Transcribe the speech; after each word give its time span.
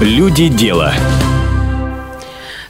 Люди 0.00 0.46
дела. 0.46 0.94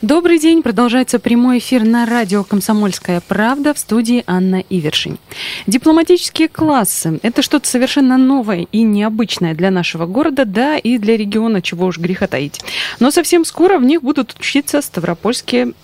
Добрый 0.01 0.39
день. 0.39 0.63
Продолжается 0.63 1.19
прямой 1.19 1.59
эфир 1.59 1.85
на 1.85 2.07
радио 2.07 2.43
«Комсомольская 2.43 3.21
правда» 3.21 3.75
в 3.75 3.79
студии 3.79 4.25
Анна 4.27 4.65
Ивершин. 4.71 5.19
Дипломатические 5.67 6.49
классы– 6.49 7.21
это 7.23 7.43
что-то 7.43 7.69
совершенно 7.69 8.17
новое 8.17 8.67
и 8.73 8.81
необычное 8.81 9.55
для 9.55 9.71
нашего 9.71 10.07
города, 10.07 10.47
да 10.47 10.79
и 10.79 10.97
для 10.97 11.19
региона, 11.19 11.61
чего 11.61 11.85
уж 11.85 11.99
греха 11.99 12.29
таить. 12.29 12.63
Но 12.99 13.11
совсем 13.11 13.45
скоро 13.45 13.79
в 13.79 13.85
них 13.85 14.03
будут 14.03 14.35
учиться 14.41 14.81
ставропольские 14.81 15.75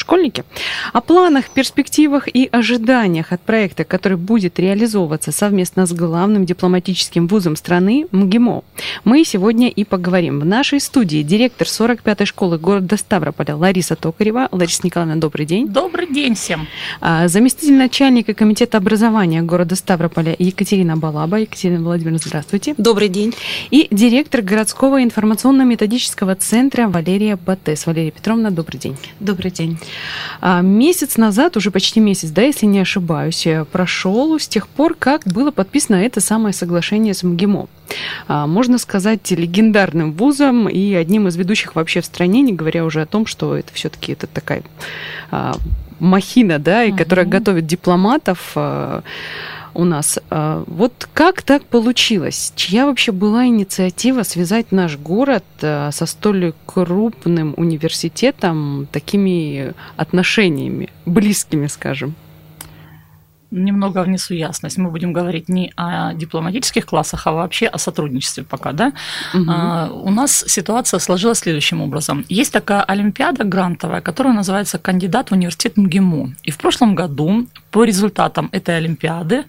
школьники. 0.00 0.44
О 0.92 1.00
планах, 1.00 1.50
перспективах 1.50 2.28
и 2.28 2.48
ожиданиях 2.50 3.32
от 3.32 3.40
проекта, 3.40 3.84
который 3.84 4.18
будет 4.18 4.58
реализовываться 4.58 5.30
совместно 5.30 5.86
с 5.86 5.92
главным 5.92 6.44
дипломатическим 6.44 7.28
вузом 7.28 7.56
страны 7.56 8.06
МГИМО, 8.10 8.64
мы 9.04 9.24
сегодня 9.24 9.68
и 9.68 9.84
поговорим. 9.84 10.40
В 10.40 10.44
нашей 10.44 10.80
студии 10.80 11.22
директор 11.22 11.66
45-й 11.66 12.26
школы 12.26 12.58
города 12.58 12.96
Ставрополя 12.96 13.56
Лариса 13.56 13.94
Токарева. 13.94 14.48
Лариса 14.50 14.80
Николаевна, 14.84 15.16
добрый 15.20 15.46
день. 15.46 15.68
Добрый 15.68 16.06
день 16.12 16.34
всем. 16.34 16.66
А, 17.00 17.28
заместитель 17.28 17.74
начальника 17.74 18.34
комитета 18.34 18.78
образования 18.78 19.42
города 19.42 19.76
Ставрополя 19.76 20.34
Екатерина 20.38 20.96
Балаба. 20.96 21.38
Екатерина 21.38 21.82
Владимировна, 21.82 22.20
здравствуйте. 22.24 22.74
Добрый 22.78 23.08
день. 23.08 23.34
И 23.70 23.86
директор 23.90 24.42
городского 24.42 25.02
информационно-методического 25.02 26.34
центра 26.36 26.88
Валерия 26.88 27.36
Батес. 27.36 27.86
Валерия 27.86 28.10
Петровна, 28.10 28.50
добрый 28.50 28.80
день. 28.80 28.96
Добрый 29.20 29.50
день. 29.50 29.78
А, 30.40 30.60
месяц 30.60 31.16
назад, 31.16 31.56
уже 31.56 31.70
почти 31.70 32.00
месяц, 32.00 32.30
да, 32.30 32.42
если 32.42 32.66
не 32.66 32.80
ошибаюсь, 32.80 33.46
прошел 33.72 34.38
с 34.38 34.48
тех 34.48 34.68
пор, 34.68 34.94
как 34.94 35.22
было 35.26 35.50
подписано 35.50 35.96
это 35.96 36.20
самое 36.20 36.54
соглашение 36.54 37.14
с 37.14 37.22
МГИМО. 37.22 37.68
А, 38.28 38.46
можно 38.46 38.78
сказать, 38.78 39.30
легендарным 39.30 40.12
вузом 40.12 40.68
и 40.68 40.94
одним 40.94 41.28
из 41.28 41.36
ведущих 41.36 41.74
вообще 41.74 42.00
в 42.00 42.06
стране, 42.06 42.42
не 42.42 42.52
говоря 42.52 42.84
уже 42.84 43.02
о 43.02 43.06
том, 43.06 43.26
что 43.26 43.56
это 43.56 43.72
все-таки 43.74 44.12
это 44.12 44.26
такая 44.26 44.62
а, 45.30 45.54
махина, 45.98 46.58
да, 46.58 46.84
и 46.84 46.92
которая 46.92 47.26
готовит 47.26 47.66
дипломатов 47.66 48.56
у 49.74 49.84
нас. 49.84 50.18
А, 50.30 50.64
вот 50.66 51.08
как 51.12 51.42
так 51.42 51.64
получилось? 51.64 52.52
Чья 52.56 52.86
вообще 52.86 53.12
была 53.12 53.46
инициатива 53.46 54.22
связать 54.22 54.72
наш 54.72 54.96
город 54.96 55.44
а, 55.62 55.90
со 55.92 56.06
столь 56.06 56.54
крупным 56.66 57.54
университетом 57.56 58.88
такими 58.92 59.74
отношениями, 59.96 60.90
близкими, 61.06 61.66
скажем? 61.66 62.14
немного 63.50 64.02
внесу 64.02 64.34
ясность. 64.34 64.78
Мы 64.78 64.90
будем 64.90 65.12
говорить 65.12 65.48
не 65.48 65.72
о 65.76 66.14
дипломатических 66.14 66.86
классах, 66.86 67.26
а 67.26 67.32
вообще 67.32 67.66
о 67.66 67.78
сотрудничестве 67.78 68.44
пока, 68.44 68.72
да? 68.72 68.92
Угу. 69.34 69.44
А, 69.48 69.90
у 69.92 70.10
нас 70.10 70.44
ситуация 70.46 71.00
сложилась 71.00 71.38
следующим 71.38 71.80
образом. 71.80 72.24
Есть 72.28 72.52
такая 72.52 72.82
олимпиада 72.82 73.44
грантовая, 73.44 74.00
которая 74.00 74.34
называется 74.34 74.78
«Кандидат 74.78 75.30
в 75.30 75.32
университет 75.32 75.76
МГИМО». 75.76 76.34
И 76.44 76.50
в 76.50 76.58
прошлом 76.58 76.94
году 76.94 77.46
по 77.70 77.84
результатам 77.84 78.48
этой 78.52 78.76
олимпиады 78.76 79.44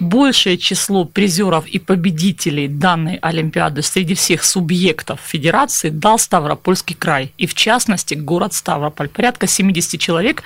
большее 0.00 0.56
число 0.56 1.04
призеров 1.04 1.66
и 1.66 1.78
победителей 1.78 2.68
данной 2.68 3.16
олимпиады 3.16 3.82
среди 3.82 4.14
всех 4.14 4.44
субъектов 4.44 5.20
федерации 5.20 5.90
дал 5.90 6.18
Ставропольский 6.18 6.96
край. 6.96 7.32
И 7.38 7.46
в 7.46 7.54
частности 7.54 8.14
город 8.14 8.54
Ставрополь. 8.54 9.08
Порядка 9.08 9.46
70 9.46 10.00
человек 10.00 10.42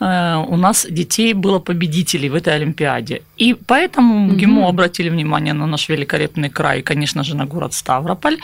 э, 0.00 0.36
у 0.48 0.56
нас 0.56 0.86
детей 0.90 1.32
было 1.34 1.58
победителей 1.58 2.28
в 2.28 2.34
этой 2.34 2.54
Олимпиаде. 2.54 3.22
И 3.38 3.54
поэтому 3.54 4.32
угу. 4.32 4.68
обратили 4.68 5.08
внимание 5.08 5.54
на 5.54 5.66
наш 5.66 5.88
великолепный 5.88 6.50
край, 6.50 6.80
и, 6.80 6.82
конечно 6.82 7.24
же, 7.24 7.36
на 7.36 7.46
город 7.46 7.72
Ставрополь. 7.72 8.38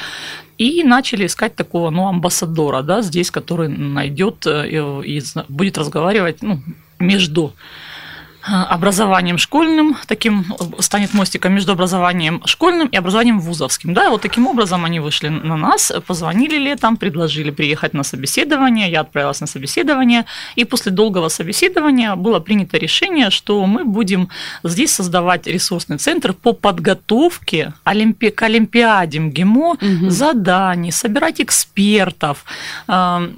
И 0.58 0.82
начали 0.84 1.26
искать 1.26 1.54
такого, 1.54 1.90
ну, 1.90 2.06
амбассадора, 2.06 2.82
да, 2.82 3.02
здесь, 3.02 3.30
который 3.30 3.68
найдет 3.68 4.46
э, 4.46 4.68
и, 4.68 5.18
и 5.18 5.22
будет 5.48 5.76
разговаривать, 5.78 6.42
ну, 6.42 6.60
между 6.98 7.52
Э, 7.52 7.95
образованием 8.46 9.38
школьным, 9.38 9.96
таким 10.06 10.44
станет 10.78 11.14
мостиком 11.14 11.52
между 11.52 11.72
образованием 11.72 12.42
школьным 12.44 12.88
и 12.88 12.96
образованием 12.96 13.40
вузовским. 13.40 13.92
Да, 13.94 14.10
вот 14.10 14.22
таким 14.22 14.46
образом 14.46 14.84
они 14.84 15.00
вышли 15.00 15.28
на 15.28 15.56
нас, 15.56 15.92
позвонили 16.06 16.56
летом, 16.56 16.96
предложили 16.96 17.50
приехать 17.50 17.94
на 17.94 18.04
собеседование, 18.04 18.90
я 18.90 19.00
отправилась 19.00 19.40
на 19.40 19.46
собеседование, 19.46 20.24
и 20.54 20.64
после 20.64 20.92
долгого 20.92 21.28
собеседования 21.28 22.14
было 22.14 22.40
принято 22.40 22.78
решение, 22.78 23.30
что 23.30 23.66
мы 23.66 23.84
будем 23.84 24.28
здесь 24.62 24.92
создавать 24.92 25.46
ресурсный 25.46 25.98
центр 25.98 26.32
по 26.32 26.52
подготовке 26.52 27.72
олимпи... 27.84 28.30
к 28.30 28.42
Олимпиаде 28.42 29.18
МГИМО 29.18 29.70
угу. 29.70 30.10
заданий, 30.10 30.92
собирать 30.92 31.40
экспертов, 31.40 32.44
э, 32.86 33.28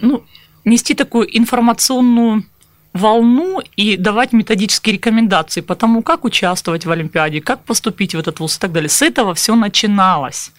ну, 0.00 0.24
нести 0.64 0.94
такую 0.94 1.36
информационную 1.38 2.44
волну 2.92 3.60
и 3.76 3.96
давать 3.96 4.32
методические 4.32 4.94
рекомендации 4.94 5.60
по 5.60 5.74
тому, 5.74 6.02
как 6.02 6.24
участвовать 6.24 6.86
в 6.86 6.90
Олимпиаде, 6.90 7.40
как 7.40 7.64
поступить 7.64 8.14
в 8.14 8.18
этот 8.18 8.40
вуз 8.40 8.56
и 8.56 8.60
так 8.60 8.72
далее. 8.72 8.88
С 8.88 9.02
этого 9.02 9.34
все 9.34 9.54
начиналось. 9.54 10.52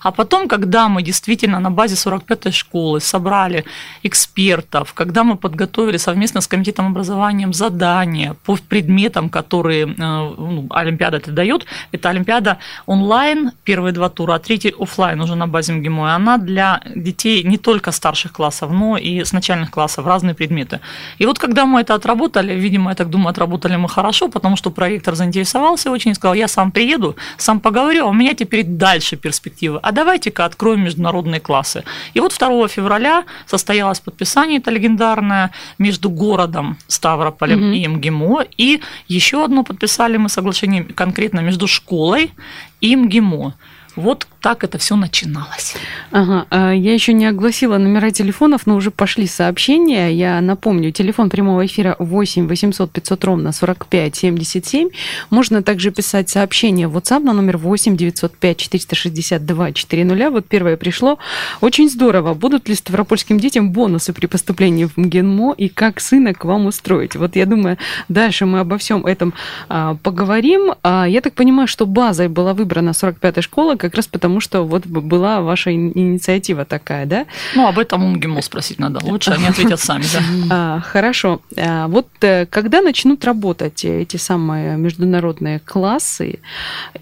А 0.00 0.10
потом, 0.10 0.48
когда 0.48 0.88
мы 0.88 1.02
действительно 1.02 1.60
на 1.60 1.70
базе 1.70 1.94
45-й 1.94 2.52
школы 2.52 3.00
собрали 3.00 3.64
экспертов, 4.02 4.92
когда 4.94 5.24
мы 5.24 5.36
подготовили 5.36 5.96
совместно 5.96 6.40
с 6.40 6.46
комитетом 6.46 6.86
образования 6.86 7.52
задания 7.52 8.34
по 8.44 8.56
предметам, 8.68 9.28
которые 9.28 9.86
э, 9.86 9.94
ну, 9.96 10.66
Олимпиада 10.70 11.16
это 11.16 11.32
дает, 11.32 11.66
это 11.92 12.10
Олимпиада 12.10 12.58
онлайн, 12.86 13.52
первые 13.64 13.92
два 13.92 14.08
тура, 14.08 14.34
а 14.34 14.38
третий 14.38 14.74
офлайн 14.78 15.20
уже 15.20 15.34
на 15.34 15.46
базе 15.46 15.72
МГИМО. 15.72 16.08
И 16.08 16.10
она 16.10 16.38
для 16.38 16.80
детей 16.94 17.42
не 17.42 17.58
только 17.58 17.92
старших 17.92 18.32
классов, 18.32 18.70
но 18.72 18.96
и 18.96 19.24
с 19.24 19.32
начальных 19.32 19.70
классов, 19.70 20.06
разные 20.06 20.34
предметы. 20.34 20.80
И 21.18 21.26
вот 21.26 21.38
когда 21.38 21.66
мы 21.66 21.80
это 21.80 21.94
отработали, 21.94 22.54
видимо, 22.54 22.90
я 22.90 22.94
так 22.94 23.10
думаю, 23.10 23.30
отработали 23.30 23.76
мы 23.76 23.88
хорошо, 23.88 24.28
потому 24.28 24.56
что 24.56 24.70
проектор 24.70 25.14
заинтересовался 25.14 25.90
очень 25.90 26.10
и 26.12 26.14
сказал, 26.14 26.34
я 26.34 26.48
сам 26.48 26.70
приеду, 26.70 27.16
сам 27.36 27.60
поговорю, 27.60 28.06
а 28.06 28.08
у 28.08 28.12
меня 28.12 28.34
теперь 28.34 28.64
дальше 28.64 29.16
перспективы 29.16 29.78
а 29.88 29.92
давайте-ка 29.92 30.44
откроем 30.44 30.84
международные 30.84 31.40
классы. 31.40 31.82
И 32.12 32.20
вот 32.20 32.36
2 32.38 32.68
февраля 32.68 33.24
состоялось 33.46 34.00
подписание, 34.00 34.58
это 34.58 34.70
легендарное, 34.70 35.50
между 35.78 36.10
городом 36.10 36.76
Ставрополем 36.88 37.58
угу. 37.58 37.72
и 37.72 37.88
МГИМО, 37.88 38.44
и 38.58 38.82
еще 39.08 39.42
одно 39.42 39.64
подписали 39.64 40.18
мы 40.18 40.28
соглашение 40.28 40.84
конкретно 40.84 41.40
между 41.40 41.66
школой 41.66 42.32
и 42.82 42.96
МГИМО. 42.96 43.54
Вот 43.98 44.28
так 44.40 44.62
это 44.62 44.78
все 44.78 44.94
начиналось. 44.94 45.74
Ага, 46.12 46.46
а, 46.50 46.70
я 46.72 46.94
еще 46.94 47.12
не 47.12 47.26
огласила 47.26 47.78
номера 47.78 48.12
телефонов, 48.12 48.64
но 48.64 48.76
уже 48.76 48.92
пошли 48.92 49.26
сообщения. 49.26 50.12
Я 50.12 50.40
напомню, 50.40 50.92
телефон 50.92 51.30
прямого 51.30 51.66
эфира 51.66 51.96
8 51.98 52.46
800 52.46 52.92
500 52.92 53.24
ровно 53.24 53.50
45 53.50 54.14
77. 54.14 54.90
Можно 55.30 55.64
также 55.64 55.90
писать 55.90 56.28
сообщение 56.28 56.86
в 56.86 56.96
WhatsApp 56.96 57.24
на 57.24 57.32
номер 57.32 57.58
8 57.58 57.96
905 57.96 58.56
462 58.56 59.72
400. 59.72 60.30
Вот 60.30 60.46
первое 60.46 60.76
пришло. 60.76 61.18
Очень 61.60 61.90
здорово. 61.90 62.34
Будут 62.34 62.68
ли 62.68 62.76
ставропольским 62.76 63.40
детям 63.40 63.72
бонусы 63.72 64.12
при 64.12 64.26
поступлении 64.26 64.84
в 64.84 64.96
МГИНМО 64.96 65.54
и 65.58 65.68
как 65.68 65.98
сына 65.98 66.34
к 66.34 66.44
вам 66.44 66.66
устроить? 66.66 67.16
Вот 67.16 67.34
я 67.34 67.46
думаю, 67.46 67.78
дальше 68.08 68.46
мы 68.46 68.60
обо 68.60 68.78
всем 68.78 69.04
этом 69.04 69.34
а, 69.68 69.96
поговорим. 70.04 70.74
А, 70.84 71.06
я 71.08 71.20
так 71.20 71.34
понимаю, 71.34 71.66
что 71.66 71.84
базой 71.84 72.28
была 72.28 72.54
выбрана 72.54 72.90
45-я 72.90 73.42
школа, 73.42 73.74
как 73.74 73.87
раз 73.94 74.06
потому, 74.06 74.40
что 74.40 74.62
вот 74.62 74.86
была 74.86 75.40
ваша 75.40 75.72
инициатива 75.72 76.64
такая, 76.64 77.06
да? 77.06 77.26
Ну, 77.54 77.66
об 77.66 77.78
этом 77.78 78.14
МГИМО 78.14 78.42
спросить 78.42 78.78
надо. 78.78 79.00
Лучше 79.04 79.30
они 79.32 79.46
ответят 79.46 79.80
сами, 79.80 80.04
да. 80.12 80.20
А, 80.50 80.80
хорошо. 80.80 81.40
А, 81.56 81.88
вот 81.88 82.08
э, 82.20 82.46
когда 82.46 82.80
начнут 82.80 83.24
работать 83.24 83.84
эти 83.84 84.16
самые 84.16 84.76
международные 84.76 85.60
классы, 85.60 86.38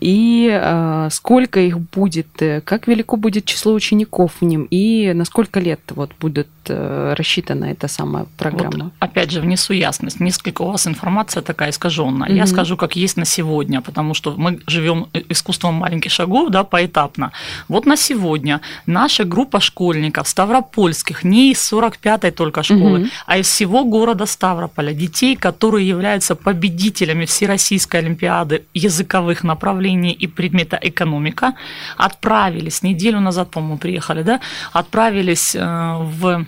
и 0.01 0.51
а, 0.53 1.09
сколько 1.11 1.61
их 1.61 1.79
будет, 1.79 2.43
э, 2.43 2.61
как 2.61 2.89
велико 2.89 3.17
будет 3.17 3.45
число 3.45 3.73
учеников 3.73 4.33
в 4.41 4.45
нем, 4.45 4.67
и 4.71 5.13
на 5.15 5.25
сколько 5.25 5.61
лет 5.61 5.81
вот 5.91 6.11
будет 6.21 6.49
э, 6.69 7.15
рассчитана 7.17 7.67
эта 7.67 7.89
самая 7.89 8.27
программа? 8.37 8.85
Вот, 8.85 8.93
опять 8.99 9.31
же, 9.31 9.41
внесу 9.41 9.73
ясность. 9.73 10.21
Несколько 10.21 10.63
у 10.63 10.71
вас 10.71 10.87
информация 10.87 11.43
такая 11.43 11.71
искаженная. 11.71 12.29
Mm-hmm. 12.29 12.37
Я 12.37 12.47
скажу, 12.47 12.77
как 12.77 12.97
есть 12.97 13.17
на 13.17 13.25
сегодня, 13.25 13.81
потому 13.81 14.15
что 14.15 14.35
мы 14.37 14.61
живем 14.67 15.07
искусством 15.29 15.75
маленьких 15.75 16.11
шагов, 16.11 16.51
да, 16.51 16.65
поэтапно. 16.77 17.31
Вот 17.69 17.87
на 17.87 17.97
сегодня 17.97 18.61
наша 18.87 19.25
группа 19.25 19.61
школьников 19.61 20.29
ставропольских, 20.29 21.25
не 21.25 21.53
из 21.53 21.73
45-й 21.73 22.31
только 22.31 22.63
школы, 22.63 23.01
угу. 23.01 23.09
а 23.27 23.39
из 23.39 23.47
всего 23.47 23.85
города 23.85 24.27
Ставрополя, 24.27 24.93
детей, 24.93 25.37
которые 25.37 25.89
являются 25.89 26.35
победителями 26.35 27.25
Всероссийской 27.25 28.01
Олимпиады 28.01 28.63
языковых 28.75 29.45
направлений 29.45 30.13
и 30.13 30.27
предмета 30.27 30.79
экономика, 30.83 31.55
отправились, 31.97 32.83
неделю 32.83 33.21
назад, 33.21 33.51
по-моему, 33.51 33.79
приехали, 33.79 34.23
да, 34.23 34.41
отправились 34.73 35.57
э, 35.57 35.61
в 35.61 36.45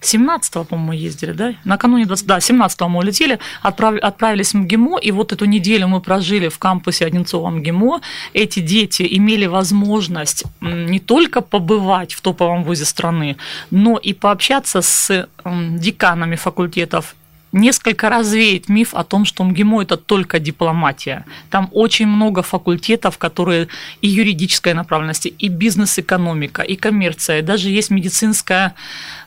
17-го, 0.00 0.64
по-моему, 0.64 0.92
ездили, 0.92 1.32
да? 1.32 1.54
Накануне 1.64 2.06
20, 2.06 2.26
да, 2.26 2.38
17-го 2.38 2.88
мы 2.88 2.98
улетели, 3.00 3.38
отправ, 3.62 3.96
отправились 4.02 4.52
в 4.52 4.58
МГИМО, 4.58 4.98
и 4.98 5.10
вот 5.10 5.32
эту 5.32 5.44
неделю 5.44 5.88
мы 5.88 6.00
прожили 6.00 6.48
в 6.48 6.58
кампусе 6.58 7.06
Одинцова 7.06 7.50
МГИМО. 7.50 8.00
Эти 8.32 8.60
дети 8.60 9.06
имели 9.10 9.46
возможность 9.46 10.44
не 10.60 11.00
только 11.00 11.40
побывать 11.40 12.14
в 12.14 12.20
топовом 12.20 12.64
вузе 12.64 12.84
страны, 12.84 13.36
но 13.70 13.96
и 13.96 14.12
пообщаться 14.12 14.82
с 14.82 15.28
деканами 15.44 16.36
факультетов 16.36 17.16
несколько 17.52 18.08
развеять 18.08 18.68
миф 18.68 18.94
о 18.94 19.04
том, 19.04 19.24
что 19.24 19.44
МГИМО– 19.44 19.82
это 19.82 19.96
только 19.96 20.38
дипломатия. 20.38 21.24
Там 21.50 21.68
очень 21.72 22.06
много 22.06 22.42
факультетов, 22.42 23.18
которые 23.18 23.68
и 24.00 24.08
юридическая 24.08 24.74
направленность, 24.74 25.26
и 25.26 25.48
бизнес-экономика, 25.48 26.62
и 26.62 26.76
коммерция, 26.76 27.38
и 27.38 27.42
даже 27.42 27.70
есть 27.70 27.90
медицинская 27.90 28.74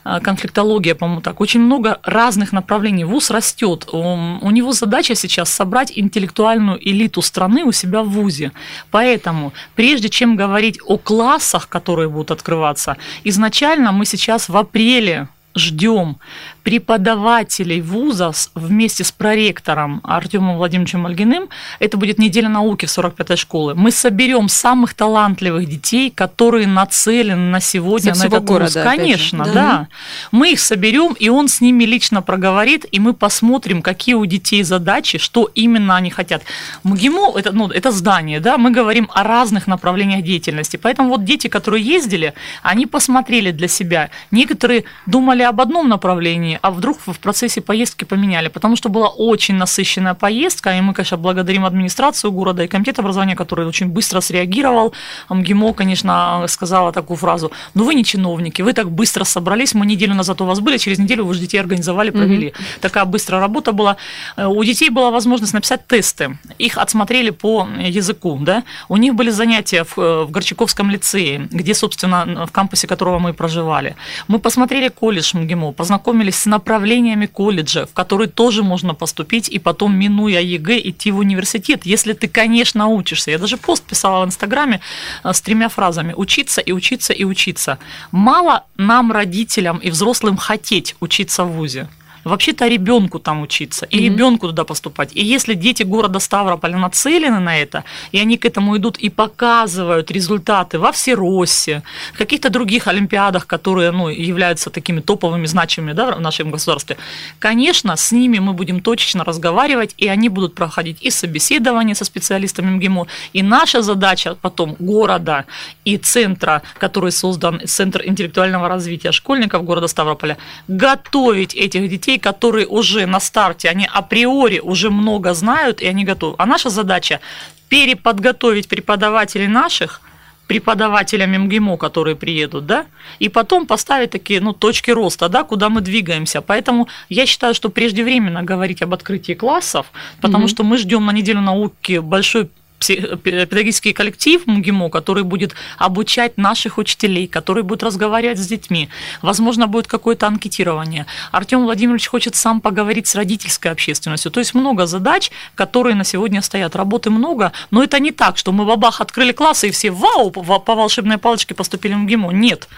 а, 0.04 0.20
конфликтология, 0.20 0.94
по-моему, 0.94 1.20
так. 1.20 1.40
Очень 1.40 1.60
много 1.60 2.00
разных 2.02 2.52
направлений. 2.52 3.04
ВУЗ 3.04 3.30
растет. 3.30 3.88
У 3.92 4.50
него 4.50 4.72
задача 4.72 5.14
сейчас 5.14 5.50
собрать 5.50 5.92
интеллектуальную 5.94 6.78
элиту 6.80 7.22
страны 7.22 7.64
у 7.64 7.72
себя 7.72 8.02
в 8.02 8.08
ВУЗе. 8.08 8.52
Поэтому, 8.90 9.52
прежде 9.74 10.08
чем 10.08 10.36
говорить 10.36 10.78
о 10.86 10.98
классах, 10.98 11.68
которые 11.68 12.08
будут 12.08 12.30
открываться, 12.30 12.96
изначально 13.24 13.92
мы 13.92 14.06
сейчас 14.06 14.48
в 14.48 14.56
апреле 14.56 15.28
ждем 15.54 16.16
преподавателей 16.62 17.80
вуза 17.80 18.32
вместе 18.54 19.04
с 19.04 19.12
проректором 19.12 20.00
Артемом 20.04 20.56
Владимировичем 20.56 21.00
Мальгиным. 21.00 21.48
Это 21.78 21.96
будет 21.96 22.18
неделя 22.18 22.48
науки 22.48 22.86
в 22.86 22.88
45-й 22.88 23.36
школы. 23.36 23.74
Мы 23.74 23.90
соберем 23.90 24.48
самых 24.48 24.94
талантливых 24.94 25.68
детей, 25.68 26.10
которые 26.10 26.66
нацелены 26.66 27.50
на 27.50 27.60
сегодня 27.60 28.14
Со 28.14 28.24
на 28.24 28.26
этот 28.28 28.44
города, 28.44 28.82
вуз. 28.82 28.94
Конечно, 28.94 29.44
да. 29.44 29.52
да. 29.52 29.88
Мы 30.30 30.52
их 30.52 30.60
соберем, 30.60 31.14
и 31.14 31.28
он 31.28 31.48
с 31.48 31.60
ними 31.60 31.84
лично 31.84 32.22
проговорит, 32.22 32.86
и 32.90 33.00
мы 33.00 33.12
посмотрим, 33.12 33.82
какие 33.82 34.14
у 34.14 34.24
детей 34.26 34.62
задачи, 34.62 35.18
что 35.18 35.50
именно 35.54 35.96
они 35.96 36.10
хотят. 36.10 36.42
МГИМО 36.84 37.32
это, 37.36 37.52
ну, 37.52 37.68
это 37.68 37.90
здание, 37.90 38.40
да, 38.40 38.58
мы 38.58 38.70
говорим 38.70 39.08
о 39.14 39.22
разных 39.24 39.66
направлениях 39.66 40.22
деятельности. 40.22 40.76
Поэтому 40.76 41.08
вот 41.08 41.24
дети, 41.24 41.48
которые 41.48 41.84
ездили, 41.84 42.34
они 42.62 42.86
посмотрели 42.86 43.50
для 43.50 43.68
себя. 43.68 44.10
Некоторые 44.30 44.84
думали 45.06 45.42
об 45.42 45.60
одном 45.60 45.88
направлении, 45.88 46.51
направлении, 46.52 46.58
а 46.62 46.70
вдруг 46.70 46.98
в 47.06 47.18
процессе 47.18 47.60
поездки 47.60 48.04
поменяли, 48.04 48.48
потому 48.48 48.76
что 48.76 48.88
была 48.88 49.08
очень 49.08 49.54
насыщенная 49.54 50.14
поездка, 50.14 50.70
и 50.70 50.80
мы, 50.80 50.94
конечно, 50.94 51.16
благодарим 51.16 51.64
администрацию 51.64 52.32
города 52.32 52.62
и 52.62 52.68
комитет 52.68 52.98
образования, 52.98 53.36
который 53.36 53.66
очень 53.66 53.88
быстро 53.88 54.20
среагировал. 54.20 54.92
МГИМО, 55.30 55.72
конечно, 55.74 56.44
сказала 56.48 56.92
такую 56.92 57.16
фразу, 57.16 57.50
ну 57.74 57.84
вы 57.84 57.94
не 57.94 58.04
чиновники, 58.04 58.62
вы 58.62 58.72
так 58.72 58.90
быстро 58.90 59.24
собрались, 59.24 59.74
мы 59.74 59.86
неделю 59.86 60.14
назад 60.14 60.40
у 60.40 60.44
вас 60.44 60.60
были, 60.60 60.78
через 60.78 60.98
неделю 60.98 61.24
вы 61.24 61.34
же 61.34 61.40
детей 61.40 61.60
организовали, 61.60 62.10
провели. 62.10 62.48
Mm-hmm. 62.48 62.80
Такая 62.80 63.04
быстрая 63.04 63.40
работа 63.40 63.72
была. 63.72 63.96
Э, 64.36 64.46
у 64.46 64.64
детей 64.64 64.90
была 64.90 65.10
возможность 65.10 65.54
написать 65.54 65.86
тесты, 65.86 66.38
их 66.58 66.78
отсмотрели 66.78 67.30
по 67.30 67.68
языку, 67.78 68.38
да, 68.40 68.62
у 68.88 68.96
них 68.96 69.14
были 69.14 69.30
занятия 69.30 69.84
в, 69.84 69.98
э, 69.98 70.24
в 70.24 70.30
Горчаковском 70.30 70.90
лицее, 70.90 71.48
где, 71.50 71.74
собственно, 71.74 72.46
в 72.46 72.50
кампусе 72.50 72.86
которого 72.86 73.18
мы 73.18 73.32
проживали. 73.32 73.94
Мы 74.28 74.38
посмотрели 74.38 74.88
колледж 74.88 75.36
МГИМО, 75.36 75.72
познакомились 75.72 76.41
с 76.42 76.46
направлениями 76.46 77.26
колледжа, 77.26 77.86
в 77.86 77.92
которые 77.92 78.28
тоже 78.28 78.62
можно 78.64 78.94
поступить 78.94 79.48
и 79.48 79.60
потом, 79.60 79.94
минуя 79.94 80.40
ЕГЭ, 80.40 80.80
идти 80.88 81.12
в 81.12 81.18
университет, 81.18 81.86
если 81.86 82.14
ты, 82.14 82.26
конечно, 82.26 82.88
учишься. 82.88 83.30
Я 83.30 83.38
даже 83.38 83.56
пост 83.56 83.84
писала 83.84 84.24
в 84.24 84.26
Инстаграме 84.26 84.80
э, 85.22 85.32
с 85.32 85.40
тремя 85.40 85.68
фразами 85.68 86.14
«учиться 86.16 86.60
и 86.60 86.72
учиться 86.72 87.12
и 87.12 87.24
учиться». 87.24 87.78
Мало 88.10 88.64
нам, 88.76 89.12
родителям 89.12 89.78
и 89.78 89.90
взрослым, 89.90 90.36
хотеть 90.36 90.96
учиться 91.00 91.44
в 91.44 91.52
ВУЗе 91.52 91.88
вообще-то 92.24 92.68
ребенку 92.68 93.18
там 93.18 93.42
учиться, 93.42 93.86
и 93.86 93.96
mm-hmm. 93.96 94.04
ребенку 94.04 94.46
туда 94.48 94.64
поступать. 94.64 95.10
И 95.14 95.24
если 95.24 95.54
дети 95.54 95.82
города 95.82 96.18
Ставрополя 96.18 96.78
нацелены 96.78 97.40
на 97.40 97.58
это, 97.58 97.84
и 98.12 98.18
они 98.18 98.36
к 98.36 98.44
этому 98.44 98.76
идут 98.76 98.98
и 98.98 99.08
показывают 99.08 100.10
результаты 100.10 100.78
во 100.78 100.92
Всеросе, 100.92 101.82
в 102.14 102.18
каких-то 102.18 102.50
других 102.50 102.86
олимпиадах, 102.86 103.46
которые 103.46 103.90
ну, 103.90 104.08
являются 104.08 104.70
такими 104.70 105.00
топовыми, 105.00 105.46
значимыми 105.46 105.92
да, 105.92 106.12
в 106.12 106.20
нашем 106.20 106.50
государстве, 106.50 106.96
конечно, 107.38 107.96
с 107.96 108.12
ними 108.12 108.38
мы 108.38 108.52
будем 108.52 108.80
точечно 108.80 109.24
разговаривать, 109.24 109.94
и 109.98 110.08
они 110.08 110.28
будут 110.28 110.54
проходить 110.54 110.98
и 111.00 111.10
собеседование 111.10 111.94
со 111.94 112.04
специалистами 112.04 112.70
МГИМО, 112.70 113.06
и 113.32 113.42
наша 113.42 113.82
задача 113.82 114.36
потом 114.40 114.76
города 114.78 115.44
и 115.84 115.96
центра, 115.96 116.62
который 116.78 117.12
создан, 117.12 117.60
Центр 117.66 118.02
интеллектуального 118.04 118.68
развития 118.68 119.12
школьников 119.12 119.64
города 119.64 119.88
Ставрополя, 119.88 120.36
готовить 120.68 121.54
этих 121.54 121.88
детей 121.88 122.11
детей, 122.12 122.18
которые 122.18 122.66
уже 122.66 123.06
на 123.06 123.20
старте, 123.20 123.70
они 123.70 123.88
априори 123.94 124.60
уже 124.60 124.90
много 124.90 125.34
знают, 125.34 125.82
и 125.82 125.86
они 125.86 126.04
готовы. 126.04 126.34
А 126.38 126.46
наша 126.46 126.70
задача 126.70 127.20
переподготовить 127.68 128.68
преподавателей 128.68 129.48
наших 129.48 130.00
преподавателям 130.46 131.30
МГИМО, 131.30 131.76
которые 131.76 132.14
приедут, 132.14 132.66
да, 132.66 132.84
и 133.20 133.28
потом 133.28 133.66
поставить 133.66 134.10
такие, 134.10 134.40
ну, 134.40 134.52
точки 134.52 134.92
роста, 134.92 135.28
да, 135.28 135.44
куда 135.44 135.68
мы 135.68 135.80
двигаемся. 135.80 136.40
Поэтому 136.40 136.88
я 137.08 137.26
считаю, 137.26 137.54
что 137.54 137.70
преждевременно 137.70 138.42
говорить 138.42 138.82
об 138.82 138.92
открытии 138.92 139.34
классов, 139.34 139.86
потому 140.20 140.44
mm-hmm. 140.44 140.50
что 140.50 140.64
мы 140.64 140.78
ждем 140.78 141.06
на 141.06 141.12
неделю 141.12 141.40
науки 141.40 142.00
большой 142.00 142.48
педагогический 142.86 143.92
коллектив 143.92 144.46
МГИМО, 144.46 144.90
который 144.90 145.24
будет 145.24 145.54
обучать 145.78 146.38
наших 146.38 146.78
учителей, 146.78 147.26
который 147.26 147.62
будет 147.62 147.82
разговаривать 147.82 148.38
с 148.38 148.46
детьми. 148.46 148.88
Возможно, 149.22 149.66
будет 149.66 149.86
какое-то 149.86 150.26
анкетирование. 150.26 151.06
Артем 151.30 151.62
Владимирович 151.62 152.08
хочет 152.08 152.34
сам 152.34 152.60
поговорить 152.60 153.06
с 153.06 153.14
родительской 153.14 153.70
общественностью. 153.70 154.30
То 154.30 154.40
есть 154.40 154.54
много 154.54 154.86
задач, 154.86 155.30
которые 155.54 155.94
на 155.94 156.04
сегодня 156.04 156.42
стоят. 156.42 156.76
Работы 156.76 157.10
много, 157.10 157.52
но 157.70 157.82
это 157.82 157.98
не 158.00 158.10
так, 158.10 158.36
что 158.36 158.52
мы 158.52 158.64
бабах 158.64 159.00
открыли 159.00 159.32
классы 159.32 159.68
и 159.68 159.70
все 159.70 159.90
вау, 159.90 160.30
по 160.30 160.74
волшебной 160.74 161.18
палочке 161.18 161.54
поступили 161.54 161.94
в 161.94 161.98
МГИМО. 161.98 162.32
Нет. 162.32 162.68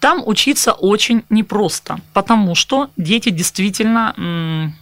Там 0.00 0.22
учиться 0.24 0.72
очень 0.72 1.24
непросто, 1.30 1.98
потому 2.12 2.54
что 2.54 2.90
дети 2.96 3.30
действительно 3.30 4.72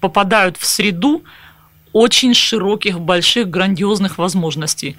попадают 0.00 0.56
в 0.56 0.66
среду, 0.66 1.22
очень 1.96 2.34
широких, 2.34 3.00
больших, 3.00 3.48
грандиозных 3.48 4.18
возможностей. 4.18 4.96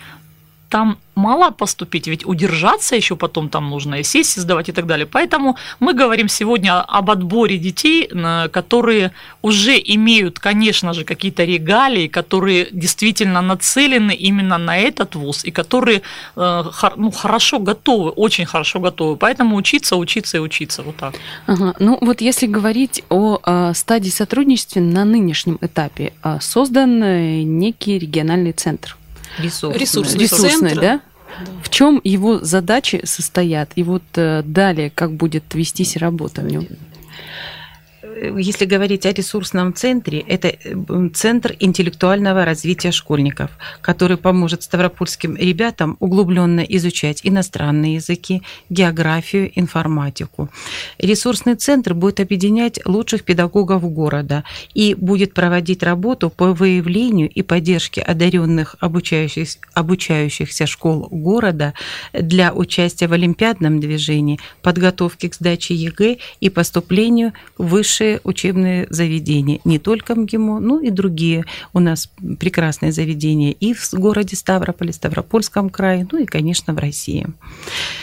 Там 0.70 0.98
мало 1.16 1.52
поступить, 1.52 2.08
ведь 2.08 2.26
удержаться 2.26 2.96
еще 2.96 3.16
потом 3.16 3.50
там 3.50 3.70
нужно, 3.70 3.96
и 3.96 4.04
сессии 4.04 4.40
сдавать 4.40 4.70
и 4.70 4.72
так 4.72 4.86
далее. 4.86 5.06
Поэтому 5.06 5.56
мы 5.80 5.94
говорим 5.94 6.30
сегодня 6.30 6.82
об 6.82 7.10
отборе 7.10 7.58
детей, 7.58 8.10
которые 8.52 9.12
уже 9.42 9.82
имеют, 9.84 10.40
конечно 10.40 10.94
же, 10.94 11.04
какие-то 11.04 11.44
регалии, 11.44 12.08
которые 12.08 12.68
действительно 12.72 13.42
нацелены 13.42 14.12
именно 14.12 14.58
на 14.58 14.78
этот 14.78 15.16
вуз, 15.16 15.44
и 15.44 15.52
которые 15.52 16.02
э, 16.36 16.64
ну, 16.96 17.12
хорошо 17.12 17.60
готовы, 17.60 18.12
очень 18.12 18.46
хорошо 18.46 18.80
готовы. 18.80 19.18
Поэтому 19.18 19.56
учиться, 19.56 19.96
учиться 19.96 20.38
и 20.38 20.40
учиться. 20.40 20.84
Вот 20.84 20.96
так. 20.98 21.16
Ага. 21.48 21.74
Ну 21.80 21.98
вот 22.02 22.22
если 22.22 22.46
говорить 22.48 23.04
о, 23.10 23.40
о 23.44 23.74
стадии 23.74 24.10
сотрудничества 24.10 24.80
на 24.80 25.06
нынешнем 25.06 25.58
этапе, 25.62 26.14
а, 26.22 26.40
создан 26.40 27.04
э, 27.04 27.42
некий 27.44 27.98
региональный 27.98 28.52
центр. 28.52 28.98
Ресурсный, 29.40 29.80
ресурсный, 29.80 30.20
ресурсный 30.20 30.76
да? 30.76 30.82
да? 30.82 31.02
В 31.64 31.70
чем 31.70 32.02
его 32.04 32.40
задачи 32.40 33.02
состоят? 33.04 33.72
И 33.76 33.84
вот 33.84 34.04
э, 34.16 34.42
далее, 34.44 34.90
как 34.90 35.14
будет 35.14 35.54
вестись 35.54 35.98
работа 35.98 36.42
в 36.42 36.48
нем? 36.48 36.68
Если 38.38 38.66
говорить 38.66 39.06
о 39.06 39.14
ресурсном 39.14 39.74
центре, 39.74 40.20
это 40.20 40.54
центр 41.14 41.56
интеллектуального 41.60 42.46
развития 42.46 42.92
школьников, 42.92 43.52
который 43.82 44.18
поможет 44.18 44.64
ставропольским 44.64 45.36
ребятам 45.36 45.98
углубленно 46.00 46.62
изучать 46.62 47.22
иностранные 47.24 47.96
языки, 47.96 48.42
географию, 48.70 49.52
информатику. 49.56 50.50
Ресурсный 50.98 51.56
центр 51.56 51.94
будет 51.94 52.20
объединять 52.20 52.80
лучших 52.86 53.24
педагогов 53.24 53.84
города 53.92 54.44
и 54.74 54.94
будет 54.94 55.34
проводить 55.34 55.84
работу 55.84 56.30
по 56.30 56.54
выявлению 56.54 57.30
и 57.30 57.42
поддержке 57.42 58.02
одаренных 58.02 58.76
обучающихся, 58.80 59.60
обучающихся 59.74 60.66
школ 60.66 61.08
города 61.12 61.74
для 62.14 62.54
участия 62.54 63.08
в 63.08 63.14
олимпиадном 63.14 63.80
движении, 63.80 64.40
подготовке 64.62 65.30
к 65.30 65.36
сдаче 65.36 65.76
ЕГЭ 65.76 66.18
и 66.40 66.50
поступлению 66.50 67.34
в 67.58 67.68
высшие 67.68 68.07
лучшие 68.08 68.22
учебные 68.24 68.88
заведения. 68.90 69.60
Не 69.66 69.80
только 69.80 70.16
МГИМО, 70.16 70.60
но 70.60 70.80
и 70.80 70.90
другие. 70.90 71.44
У 71.74 71.80
нас 71.80 72.10
прекрасные 72.40 72.92
заведения 72.92 73.52
и 73.52 73.74
в 73.74 73.94
городе 73.94 74.36
Ставрополе, 74.36 74.94
Ставропольском 74.94 75.70
крае, 75.70 76.08
ну 76.12 76.20
и, 76.20 76.26
конечно, 76.26 76.74
в 76.74 76.78
России. 76.78 77.26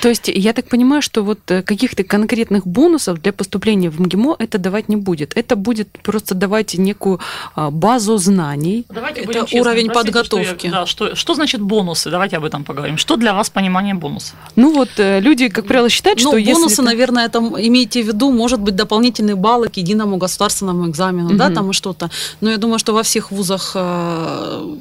То 0.02 0.08
есть 0.08 0.28
я 0.28 0.52
так 0.52 0.68
понимаю, 0.68 1.02
что 1.02 1.22
вот 1.22 1.38
э, 1.50 1.62
каких-то 1.62 2.04
конкретных 2.04 2.66
бонусов 2.66 3.20
для 3.22 3.32
поступления 3.32 3.90
в 3.90 4.00
МГИМО 4.00 4.36
это 4.38 4.58
давать 4.58 4.88
не 4.88 4.96
будет. 4.96 5.36
Это 5.36 5.56
будет 5.56 5.88
просто 6.02 6.34
давать 6.34 6.74
некую 6.78 7.18
а, 7.54 7.70
базу 7.70 8.16
знаний. 8.18 8.84
Давайте 8.88 9.20
Это 9.20 9.26
будем 9.26 9.46
честны. 9.46 9.60
уровень 9.60 9.86
Простите, 9.86 10.12
подготовки. 10.12 10.58
Что, 10.58 10.66
я- 10.66 10.72
да, 10.72 10.86
что, 10.86 11.14
что 11.14 11.34
значит 11.34 11.60
бонусы? 11.60 12.10
Давайте 12.10 12.36
об 12.36 12.44
этом 12.44 12.64
поговорим. 12.64 12.96
Что 12.98 13.16
для 13.16 13.32
вас 13.32 13.50
понимание 13.50 13.94
бонуса? 13.94 14.34
Ну 14.56 14.72
вот 14.74 14.90
э, 14.98 15.20
люди, 15.20 15.48
как 15.48 15.66
правило, 15.66 15.88
считают, 15.88 16.20
Ну, 16.22 16.30
что 16.30 16.36
если 16.38 16.52
бонусы, 16.54 16.82
наверное, 16.82 17.26
это 17.26 17.38
имейте 17.38 18.02
в 18.02 18.06
виду, 18.06 18.32
может 18.32 18.60
быть, 18.60 18.74
дополнительные 18.76 19.36
баллы 19.36 19.68
к 19.68 19.76
единому 19.94 20.16
государственному 20.18 20.88
экзамену, 20.88 21.36
да, 21.36 21.46
Мгм. 21.46 21.54
там 21.54 21.70
и 21.70 21.72
что-то. 21.72 22.10
Но 22.40 22.50
я 22.50 22.56
думаю, 22.56 22.78
что 22.78 22.92
во 22.92 23.02
всех 23.02 23.30
вузах 23.30 23.72
э, 23.74 24.76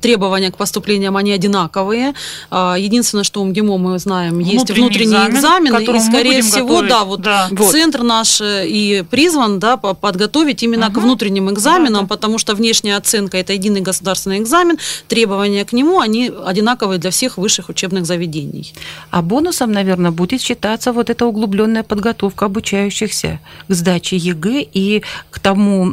требования 0.00 0.50
к 0.50 0.56
поступлениям, 0.56 1.16
они 1.16 1.32
одинаковые. 1.32 2.14
А, 2.50 2.74
Единственное, 2.78 3.24
что 3.24 3.40
у 3.42 3.44
МГИМО 3.44 3.78
мы 3.78 3.98
знаем, 3.98 4.38
есть 4.40 4.70
Внутренний 4.70 5.04
экзамен, 5.04 5.36
экзамены, 5.36 5.86
к 5.86 5.88
и, 5.94 6.00
скорее 6.00 6.42
всего, 6.42 6.68
готовить. 6.68 6.88
да, 6.90 7.04
вот 7.04 7.20
Да. 7.20 7.48
Вот. 7.50 7.70
центр 7.70 8.02
наш 8.02 8.40
э, 8.40 8.66
и 8.66 9.02
призван, 9.10 9.58
да, 9.58 9.76
по- 9.76 9.94
подготовить 9.94 10.62
именно 10.62 10.86
к 10.86 10.96
Мгм. 10.96 11.02
внутренним 11.02 11.50
экзаменам, 11.50 11.92
Да, 11.92 12.00
да. 12.00 12.06
потому 12.06 12.38
что 12.38 12.54
внешняя 12.54 12.96
оценка– 12.96 13.36
это 13.38 13.52
единый 13.52 13.80
государственный 13.80 14.38
экзамен, 14.38 14.78
требования 15.08 15.64
к 15.64 15.72
нему, 15.72 16.00
они 16.00 16.30
одинаковые 16.44 16.98
для 16.98 17.10
всех 17.10 17.38
высших 17.38 17.68
учебных 17.68 18.04
заведений. 18.06 18.74
А 19.10 19.22
бонусом, 19.22 19.72
наверное, 19.72 20.10
будет 20.10 20.40
считаться 20.42 20.92
вот 20.92 21.08
эта 21.10 21.24
углубленная 21.26 21.82
подготовка 21.82 22.46
обучающихся 22.46 23.38
к 23.68 23.72
сдаче 23.74 24.16
ЕГЭ 24.16 24.66
и 24.74 25.02
к 25.30 25.38
тому 25.38 25.86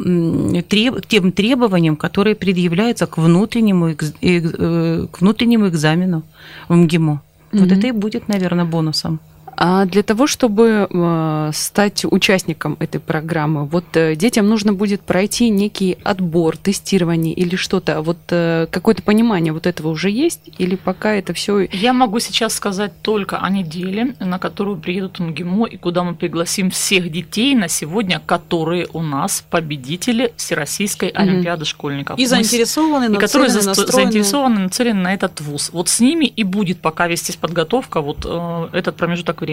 треб- 0.68 1.00
к 1.02 1.06
тем 1.06 1.32
требованиям, 1.32 1.96
которые 1.96 2.34
предъявляются 2.34 3.06
к 3.06 3.18
внутреннему, 3.60 3.88
э, 3.88 5.06
к 5.10 5.20
внутреннему 5.20 5.68
экзамену 5.68 6.22
в 6.68 6.74
МГИМО. 6.74 7.20
Вот 7.52 7.66
Мгм. 7.66 7.78
это 7.78 7.86
и 7.88 7.92
будет, 7.92 8.28
наверное, 8.28 8.64
бонусом. 8.64 9.20
А 9.62 9.84
для 9.84 10.02
того, 10.02 10.26
чтобы 10.26 10.88
э, 10.90 11.50
стать 11.52 12.06
участником 12.10 12.78
этой 12.80 12.98
программы, 12.98 13.66
вот 13.66 13.84
э, 13.94 14.16
детям 14.16 14.48
нужно 14.48 14.72
будет 14.72 15.02
пройти 15.02 15.50
некий 15.50 15.98
отбор, 16.02 16.56
тестирование 16.56 17.34
или 17.34 17.56
что-то. 17.56 18.00
Вот 18.00 18.16
э, 18.30 18.68
какое-то 18.70 19.02
понимание 19.02 19.52
вот 19.52 19.66
этого 19.66 19.88
уже 19.88 20.08
есть? 20.08 20.40
Или 20.56 20.76
пока 20.76 21.12
это 21.12 21.34
все 21.34 21.68
Я 21.72 21.92
могу 21.92 22.20
сейчас 22.20 22.54
сказать 22.54 22.92
только 23.02 23.36
о 23.36 23.50
неделе, 23.50 24.14
на 24.18 24.38
которую 24.38 24.78
приедут 24.78 25.18
МГИМО 25.18 25.66
и 25.66 25.76
куда 25.76 26.04
мы 26.04 26.14
пригласим 26.14 26.70
всех 26.70 27.12
детей 27.12 27.54
на 27.54 27.68
сегодня, 27.68 28.22
которые 28.24 28.86
у 28.94 29.02
нас 29.02 29.44
победители 29.50 30.32
Всероссийской 30.38 31.10
Мгм. 31.10 31.20
Олимпиады 31.20 31.66
школьников. 31.66 32.18
И 32.18 32.24
заинтересованы, 32.24 33.14
и 33.14 33.18
которые 33.18 33.50
за- 33.50 33.66
настроены. 33.68 33.92
заинтересованы, 33.92 34.60
нацелены 34.60 35.02
на 35.02 35.12
этот 35.12 35.42
вуз. 35.42 35.68
Вот 35.74 35.90
с 35.90 36.00
ними 36.00 36.24
и 36.24 36.44
будет 36.44 36.80
пока 36.80 37.08
вестись 37.08 37.36
подготовка, 37.36 38.00
вот 38.00 38.24
э, 38.24 38.68
этот 38.72 38.96
промежуток 38.96 39.42
времени. 39.42 39.49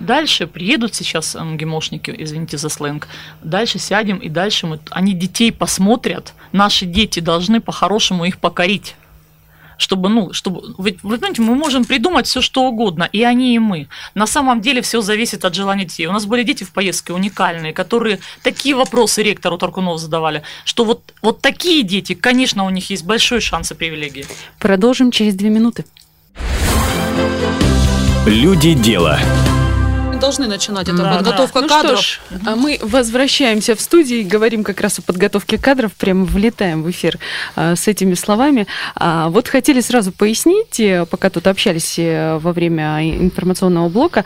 Дальше 0.00 0.46
приедут 0.46 0.94
сейчас 0.94 1.34
МГИМОшники, 1.34 2.14
извините 2.16 2.58
за 2.58 2.68
сленг, 2.68 3.08
дальше 3.42 3.78
сядем 3.78 4.18
и 4.18 4.28
дальше 4.28 4.66
мы, 4.66 4.80
они 4.90 5.12
детей 5.12 5.52
посмотрят, 5.52 6.34
наши 6.52 6.86
дети 6.86 7.20
должны 7.20 7.60
по-хорошему 7.60 8.24
их 8.24 8.38
покорить. 8.38 8.96
Чтобы, 9.76 10.08
ну, 10.08 10.32
чтобы, 10.32 10.74
ведь, 10.78 11.04
вы 11.04 11.18
понимаете, 11.18 11.40
мы 11.40 11.54
можем 11.54 11.84
придумать 11.84 12.26
все, 12.26 12.40
что 12.40 12.64
угодно, 12.64 13.08
и 13.12 13.22
они, 13.22 13.54
и 13.54 13.60
мы. 13.60 13.86
На 14.14 14.26
самом 14.26 14.60
деле 14.60 14.82
все 14.82 15.00
зависит 15.00 15.44
от 15.44 15.54
желания 15.54 15.84
детей. 15.84 16.06
У 16.06 16.12
нас 16.12 16.26
были 16.26 16.42
дети 16.42 16.64
в 16.64 16.72
поездке 16.72 17.12
уникальные, 17.12 17.72
которые 17.72 18.18
такие 18.42 18.74
вопросы 18.74 19.22
ректору 19.22 19.56
Таркунов 19.56 20.00
задавали, 20.00 20.42
что 20.64 20.84
вот, 20.84 21.14
вот 21.22 21.40
такие 21.40 21.84
дети, 21.84 22.14
конечно, 22.14 22.64
у 22.64 22.70
них 22.70 22.90
есть 22.90 23.04
большой 23.04 23.40
шанс 23.40 23.70
и 23.70 23.76
привилегии. 23.76 24.26
Продолжим 24.58 25.12
через 25.12 25.36
две 25.36 25.48
минуты. 25.48 25.84
Люди 28.28 28.74
дела. 28.74 29.18
Должны 30.20 30.46
начинать. 30.48 30.88
Это 30.88 30.96
Да, 30.96 31.16
подготовка 31.16 31.60
Ну 31.60 31.68
кадров. 31.68 32.00
что 32.00 32.02
ж, 32.02 32.20
а 32.46 32.56
мы 32.56 32.78
возвращаемся 32.82 33.74
в 33.74 33.80
студию 33.80 34.20
и 34.20 34.24
говорим 34.24 34.64
как 34.64 34.80
раз 34.80 34.98
о 34.98 35.02
подготовке 35.02 35.58
кадров, 35.58 35.92
прямо 35.94 36.24
влетаем 36.24 36.82
в 36.82 36.90
эфир 36.90 37.18
а, 37.54 37.76
с 37.76 37.86
этими 37.88 38.14
словами. 38.14 38.66
А, 38.96 39.28
вот 39.28 39.48
хотели 39.48 39.80
сразу 39.80 40.10
пояснить, 40.12 40.80
э, 40.80 41.06
пока 41.06 41.30
тут 41.30 41.46
общались 41.46 41.98
э, 41.98 42.38
во 42.38 42.52
время 42.52 43.00
информационного 43.08 43.88
блока, 43.88 44.24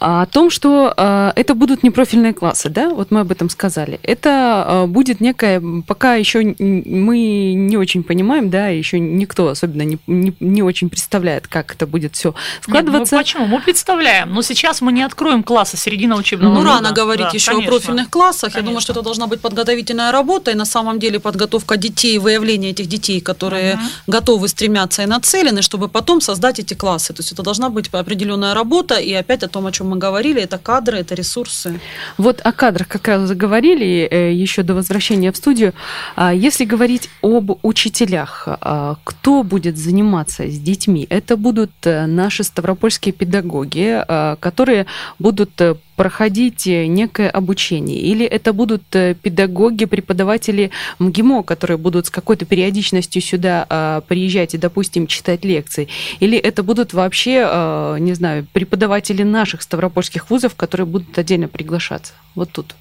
а, 0.00 0.22
о 0.22 0.26
том, 0.26 0.50
что 0.50 0.92
а, 0.96 1.32
это 1.36 1.54
будут 1.54 1.82
непрофильные 1.82 2.34
классы, 2.34 2.68
да, 2.68 2.90
вот 2.90 3.10
мы 3.10 3.20
об 3.20 3.30
этом 3.32 3.48
сказали. 3.48 3.98
Это 4.02 4.64
а, 4.66 4.86
будет 4.86 5.20
некая, 5.20 5.62
пока 5.86 6.14
еще 6.14 6.54
мы 6.58 7.54
не 7.54 7.76
очень 7.76 8.02
понимаем, 8.02 8.50
да, 8.50 8.68
еще 8.68 8.98
никто 8.98 9.48
особенно 9.48 9.82
не, 9.82 9.98
не, 10.06 10.34
не 10.40 10.62
очень 10.62 10.90
представляет, 10.90 11.46
как 11.46 11.74
это 11.74 11.86
будет 11.86 12.14
все 12.14 12.30
Нет, 12.30 12.62
складываться. 12.62 13.14
ну 13.14 13.20
почему? 13.20 13.46
Мы 13.46 13.60
представляем, 13.60 14.34
но 14.34 14.42
сейчас 14.42 14.80
мы 14.80 14.92
не 14.92 15.02
откроем 15.06 15.42
классы 15.42 15.76
середина 15.76 16.16
учебного 16.16 16.52
Ну, 16.54 16.60
года. 16.60 16.70
рано 16.74 16.92
говорить 16.92 17.26
Да, 17.26 17.30
еще 17.34 17.52
конечно. 17.52 17.68
о 17.68 17.78
профильных 17.78 18.10
классах. 18.10 18.50
Я 18.50 18.54
Конечно. 18.54 18.66
думаю, 18.66 18.80
что 18.80 18.92
это 18.92 19.02
должна 19.02 19.26
быть 19.26 19.40
подготовительная 19.40 20.12
работа, 20.12 20.50
и 20.50 20.54
на 20.54 20.64
самом 20.66 20.98
деле 20.98 21.18
подготовка 21.20 21.76
детей, 21.76 22.18
выявление 22.18 22.70
этих 22.72 22.86
детей, 22.86 23.20
которые 23.20 23.76
Мгм. 23.76 23.84
готовы, 24.06 24.48
стремятся 24.48 25.02
и 25.02 25.06
нацелены, 25.06 25.62
чтобы 25.62 25.88
потом 25.88 26.20
создать 26.20 26.58
эти 26.60 26.74
классы. 26.74 27.12
То 27.14 27.20
есть 27.22 27.32
это 27.32 27.42
должна 27.42 27.68
быть 27.70 27.88
определенная 27.92 28.54
работа, 28.54 28.94
и 28.96 29.12
опять 29.12 29.42
о 29.42 29.48
том, 29.48 29.66
о 29.66 29.72
чем 29.72 29.88
мы 29.88 29.96
говорили, 29.98 30.42
это 30.42 30.58
кадры, 30.58 30.98
это 30.98 31.14
ресурсы. 31.14 31.80
Вот 32.18 32.40
о 32.44 32.52
кадрах 32.52 32.88
как 32.88 33.08
раз 33.08 33.28
заговорили 33.28 34.08
э, 34.10 34.32
еще 34.32 34.62
до 34.62 34.74
возвращения 34.74 35.30
в 35.32 35.36
студию. 35.36 35.72
А 36.16 36.32
Если 36.34 36.64
говорить 36.66 37.08
об 37.22 37.50
учителях, 37.62 38.44
а, 38.46 38.96
кто 39.04 39.42
будет 39.42 39.76
заниматься 39.78 40.42
с 40.48 40.58
детьми? 40.58 41.06
Это 41.10 41.36
будут 41.36 41.70
э, 41.84 42.06
наши 42.06 42.44
ставропольские 42.44 43.12
педагоги, 43.12 44.04
а, 44.08 44.36
которые 44.36 44.86
будут 45.18 45.60
э, 45.60 45.74
проходить 45.96 46.66
э, 46.66 46.86
некое 46.86 47.30
обучение? 47.30 47.98
Или 47.98 48.26
это 48.26 48.52
будут 48.52 48.82
э, 48.94 49.14
педагоги, 49.14 49.84
преподаватели 49.84 50.70
МГИМО, 50.98 51.42
которые 51.42 51.78
будут 51.78 52.06
с 52.06 52.10
какой-то 52.10 52.44
периодичностью 52.44 53.22
сюда 53.22 53.66
а, 53.68 54.00
приезжать 54.02 54.54
и, 54.54 54.58
допустим, 54.58 55.06
читать 55.06 55.44
лекции? 55.44 55.88
Или 56.20 56.38
это 56.38 56.62
будут 56.62 56.92
вообще, 56.92 57.44
а, 57.46 57.96
не 57.96 58.14
знаю, 58.14 58.46
преподаватели 58.52 59.22
наших 59.22 59.62
ставропольских 59.62 60.30
вузов, 60.30 60.54
которые 60.54 60.86
будут 60.86 61.18
отдельно 61.18 61.48
приглашаться? 61.48 62.12
Вот 62.34 62.50
тут. 62.52 62.74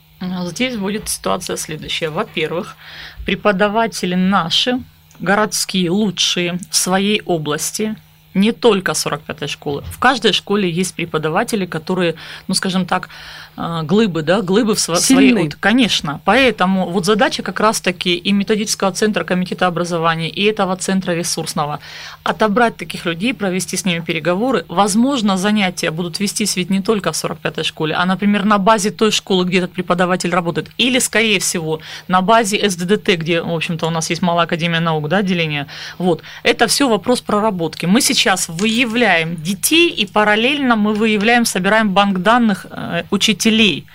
Здесь 0.46 0.78
будет 0.78 1.10
ситуация 1.10 1.58
следующая. 1.58 2.10
Во-первых, 2.10 2.78
преподаватели 3.26 4.16
наши, 4.16 4.82
городские, 5.20 5.90
лучшие 5.90 6.60
в 6.70 6.76
своей 6.76 7.22
области, 7.26 7.96
не 8.36 8.52
только 8.52 8.92
45-й 8.92 9.48
школы. 9.48 9.84
В 9.90 9.98
каждой 9.98 10.34
школе 10.34 10.70
есть 10.70 10.94
преподаватели, 10.94 11.66
которые, 11.66 12.16
ну, 12.48 12.54
скажем 12.54 12.86
так, 12.86 13.10
глыбы, 13.58 14.22
да, 14.22 14.42
глыбы 14.42 14.76
в 14.76 14.78
сво- 14.78 14.96
своей... 14.98 15.30
Сильны. 15.30 15.48
от- 15.48 15.56
Конечно. 15.56 16.22
Поэтому 16.26 16.90
вот 16.90 17.06
задача 17.06 17.42
как 17.44 17.60
раз-таки 17.60 18.16
и 18.16 18.32
методического 18.32 18.92
центра 18.92 19.24
комитета 19.24 19.68
образования, 19.68 20.30
и 20.30 20.44
этого 20.44 20.76
центра 20.76 21.14
ресурсного 21.14 21.80
отобрать 22.24 22.76
таких 22.78 23.06
людей, 23.06 23.34
провести 23.34 23.78
с 23.78 23.86
ними 23.86 24.00
переговоры. 24.00 24.66
Возможно, 24.68 25.38
занятия 25.38 25.92
будут 25.92 26.20
вестись 26.20 26.56
ведь 26.56 26.70
не 26.70 26.82
только 26.82 27.12
в 27.12 27.16
45-й 27.24 27.64
школе, 27.64 27.96
а, 27.96 28.06
например, 28.06 28.46
на 28.46 28.58
базе 28.58 28.92
той 28.92 29.12
школы, 29.12 29.46
где 29.46 29.60
этот 29.60 29.72
преподаватель 29.74 30.32
работает, 30.32 30.70
или, 30.78 31.00
скорее 31.00 31.40
всего, 31.40 31.80
на 32.08 32.22
базе 32.22 32.70
СДДТ, 32.70 33.16
где, 33.18 33.42
в 33.42 33.54
общем-то, 33.54 33.88
у 33.88 33.90
нас 33.90 34.10
есть 34.10 34.22
Малая 34.22 34.46
Академия 34.46 34.80
наук, 34.80 35.08
да, 35.08 35.18
отделение. 35.18 35.68
Вот. 35.98 36.22
Это 36.44 36.68
все 36.68 36.90
вопрос 36.90 37.22
проработки. 37.22 37.86
Мы 37.86 38.02
сейчас 38.02 38.48
выявляем 38.50 39.36
детей, 39.42 39.90
и 39.90 40.06
параллельно 40.06 40.76
мы 40.76 40.94
выявляем, 40.94 41.46
собираем 41.46 41.92
банк 41.92 42.20
данных 42.20 42.66
э, 42.70 43.04
учителей. 43.46 43.86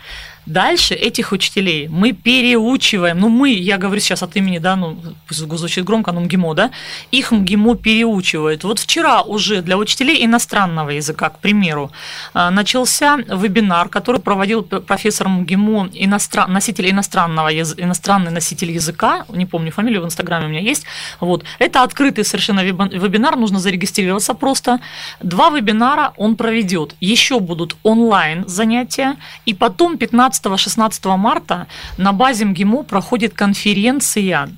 Дальше 0.51 0.95
этих 0.95 1.31
учителей 1.31 1.87
мы 1.89 2.11
переучиваем, 2.11 3.21
ну 3.21 3.29
мы, 3.29 3.51
я 3.51 3.79
говорю 3.79 4.01
сейчас 4.01 4.23
от 4.25 4.37
имени, 4.37 4.59
да, 4.59 4.75
ну 4.75 4.97
пусть 5.29 5.41
звучит 5.41 5.85
громко, 5.85 6.11
но 6.11 6.21
МГИМО, 6.21 6.55
да, 6.55 6.71
их 7.13 7.31
МГИМО 7.31 7.77
переучивает. 7.77 8.65
Вот 8.65 8.81
вчера 8.81 9.23
уже 9.23 9.63
для 9.63 9.77
учителей 9.77 10.25
иностранного 10.25 10.91
языка, 10.91 11.29
к 11.29 11.39
примеру, 11.39 11.93
а, 12.35 12.51
начался 12.51 13.17
вебинар, 13.17 13.89
который 13.89 14.21
проводил 14.21 14.65
профессор 14.65 15.29
МГИМО, 15.29 15.91
иностран... 15.93 16.53
носитель 16.53 16.91
иностранного 16.91 17.49
яз... 17.49 17.75
иностранный 17.77 18.33
носитель 18.33 18.73
языка, 18.73 19.27
не 19.29 19.47
помню 19.47 19.71
фамилию, 19.71 20.03
в 20.03 20.05
Инстаграме 20.05 20.47
у 20.47 20.49
меня 20.49 20.71
есть, 20.71 20.85
вот, 21.21 21.45
это 21.61 21.85
открытый 21.85 22.25
совершенно 22.25 22.65
вебинар, 22.65 23.37
нужно 23.37 23.61
зарегистрироваться 23.61 24.35
просто. 24.35 24.81
Два 25.23 25.51
вебинара 25.51 26.13
он 26.17 26.35
проведет, 26.35 26.97
еще 27.01 27.39
будут 27.39 27.77
онлайн 27.85 28.45
занятия, 28.49 29.15
и 29.47 29.55
потом 29.55 29.97
15-16 30.43 31.17
марта 31.17 31.67
на 31.97 32.13
базе 32.13 32.45
МГИМО 32.45 32.85
проходит 32.85 33.35
конференция 33.35 34.49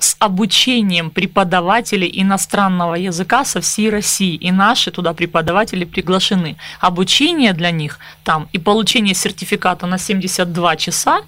с 0.00 0.16
обучением 0.18 1.10
преподавателей 1.10 2.10
иностранного 2.12 2.94
языка 2.94 3.44
со 3.44 3.60
всей 3.60 3.90
России. 3.90 4.34
И 4.36 4.52
наши 4.52 4.90
туда 4.90 5.12
преподаватели 5.12 5.84
приглашены. 5.84 6.56
Обучение 6.80 7.52
для 7.52 7.70
них 7.70 7.98
там 8.24 8.48
и 8.52 8.58
получение 8.58 9.14
сертификата 9.14 9.86
на 9.86 9.98
72 9.98 10.76
часа 10.76 11.20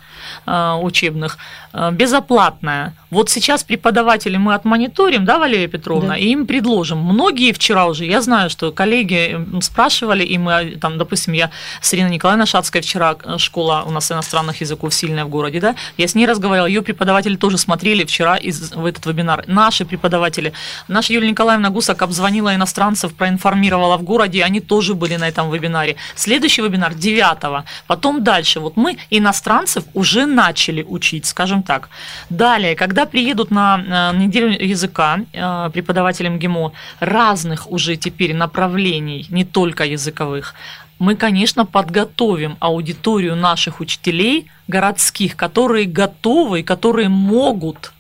э, 0.47 0.79
учебных 0.83 1.39
э, 1.73 1.91
безоплатное. 1.93 2.95
Вот 3.11 3.29
сейчас 3.29 3.65
преподаватели 3.65 4.37
мы 4.37 4.55
отмониторим, 4.55 5.25
да, 5.25 5.39
Валерия 5.39 5.67
Петровна, 5.67 6.11
да. 6.11 6.17
и 6.17 6.29
им 6.29 6.47
предложим. 6.47 6.99
Многие 6.99 7.53
вчера 7.53 7.87
уже, 7.87 8.05
я 8.05 8.23
знаю, 8.23 8.51
что 8.51 8.71
коллеги 8.71 9.39
спрашивали, 9.61 10.25
и 10.25 10.39
мы, 10.39 10.77
там, 10.81 10.99
допустим, 10.99 11.35
я 11.35 11.51
с 11.81 11.93
Ириной 11.93 12.13
Николаевной 12.13 12.47
Шацкой 12.47 12.83
вчера, 12.83 13.17
э, 13.25 13.39
школа 13.39 13.83
у 13.87 13.91
нас 13.91 14.11
иностранных 14.13 14.61
языков 14.61 14.95
сильная 14.95 15.25
в 15.25 15.29
городе, 15.29 15.61
да, 15.61 15.75
я 15.97 16.07
с 16.07 16.15
ней 16.15 16.27
разговаривала, 16.27 16.69
ее 16.69 16.83
преподаватели 16.83 17.37
тоже 17.37 17.59
смотрели 17.59 18.05
вчера 18.05 18.37
из, 18.37 18.73
в 18.73 18.85
этот 18.87 19.07
вебинар. 19.07 19.45
Наши 19.47 19.85
преподаватели, 19.85 20.53
наша 20.89 21.13
Юлия 21.13 21.31
Николаевна 21.31 21.71
Гусак 21.71 22.03
обзвонила 22.03 22.55
иностранцев, 22.55 23.15
проинформировала 23.15 23.97
в 23.97 24.03
городе, 24.03 24.45
они 24.45 24.61
тоже 24.61 24.95
были 24.95 25.17
на 25.17 25.29
этом 25.29 25.51
вебинаре. 25.51 25.97
Следующий 26.15 26.63
вебинар 26.63 26.95
9 26.95 27.65
потом 27.87 28.23
дальше. 28.23 28.61
Вот 28.61 28.77
мы 28.77 28.99
иностранцев 29.11 29.85
уже 29.95 30.27
начали 30.27 30.83
учить, 30.83 31.27
скажем 31.27 31.60
так. 31.63 31.89
Далее, 32.31 32.75
когда 32.75 33.07
приедут 33.07 33.51
на 33.51 34.13
э, 34.13 34.17
неделю 34.17 34.51
языка 34.51 35.21
э, 35.33 35.71
преподаватели 35.73 36.29
МГИМО 36.29 36.73
разных 37.01 37.71
уже 37.71 37.97
теперь 37.97 38.35
направлений, 38.35 39.27
не 39.31 39.45
только 39.45 39.85
языковых, 39.85 40.55
мы, 40.99 41.17
конечно, 41.17 41.65
подготовим 41.65 42.57
аудиторию 42.61 43.35
наших 43.35 43.81
учителей 43.81 44.47
городских, 44.69 45.35
которые 45.37 45.87
готовы, 45.87 46.63
которые 46.63 47.09
могут 47.09 47.93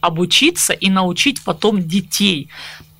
обучиться 0.00 0.72
и 0.72 0.88
научить 0.90 1.42
потом 1.44 1.82
детей 1.82 2.48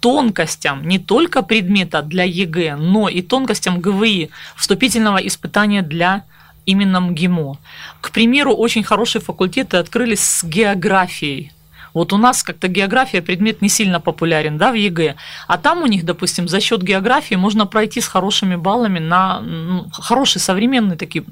тонкостям 0.00 0.86
не 0.88 0.98
только 0.98 1.42
предмета 1.42 2.02
для 2.02 2.24
ЕГЭ, 2.24 2.76
но 2.76 3.08
и 3.08 3.22
тонкостям 3.22 3.80
ГВИ, 3.80 4.30
вступительного 4.56 5.18
испытания 5.18 5.82
для 5.82 6.24
именно 6.70 7.00
МГИМО. 7.00 7.58
К 8.00 8.10
примеру, 8.10 8.54
очень 8.54 8.82
хорошие 8.82 9.22
факультеты 9.22 9.76
открылись 9.76 10.20
с 10.20 10.44
географией. 10.44 11.52
Вот 11.94 12.12
у 12.12 12.18
нас 12.18 12.42
как-то 12.42 12.68
география 12.68 13.20
предмет 13.20 13.62
не 13.62 13.68
сильно 13.68 14.00
популярен, 14.00 14.58
да, 14.58 14.70
в 14.70 14.74
ЕГЭ. 14.74 15.16
А 15.48 15.58
там 15.58 15.82
у 15.82 15.86
них, 15.86 16.04
допустим, 16.04 16.48
за 16.48 16.60
счет 16.60 16.82
географии 16.82 17.34
можно 17.34 17.66
пройти 17.66 18.00
с 18.00 18.06
хорошими 18.06 18.56
баллами 18.56 19.00
на 19.00 19.40
ну, 19.40 19.86
хорошие 19.92 20.40
современные 20.40 20.96
такие 20.96 21.24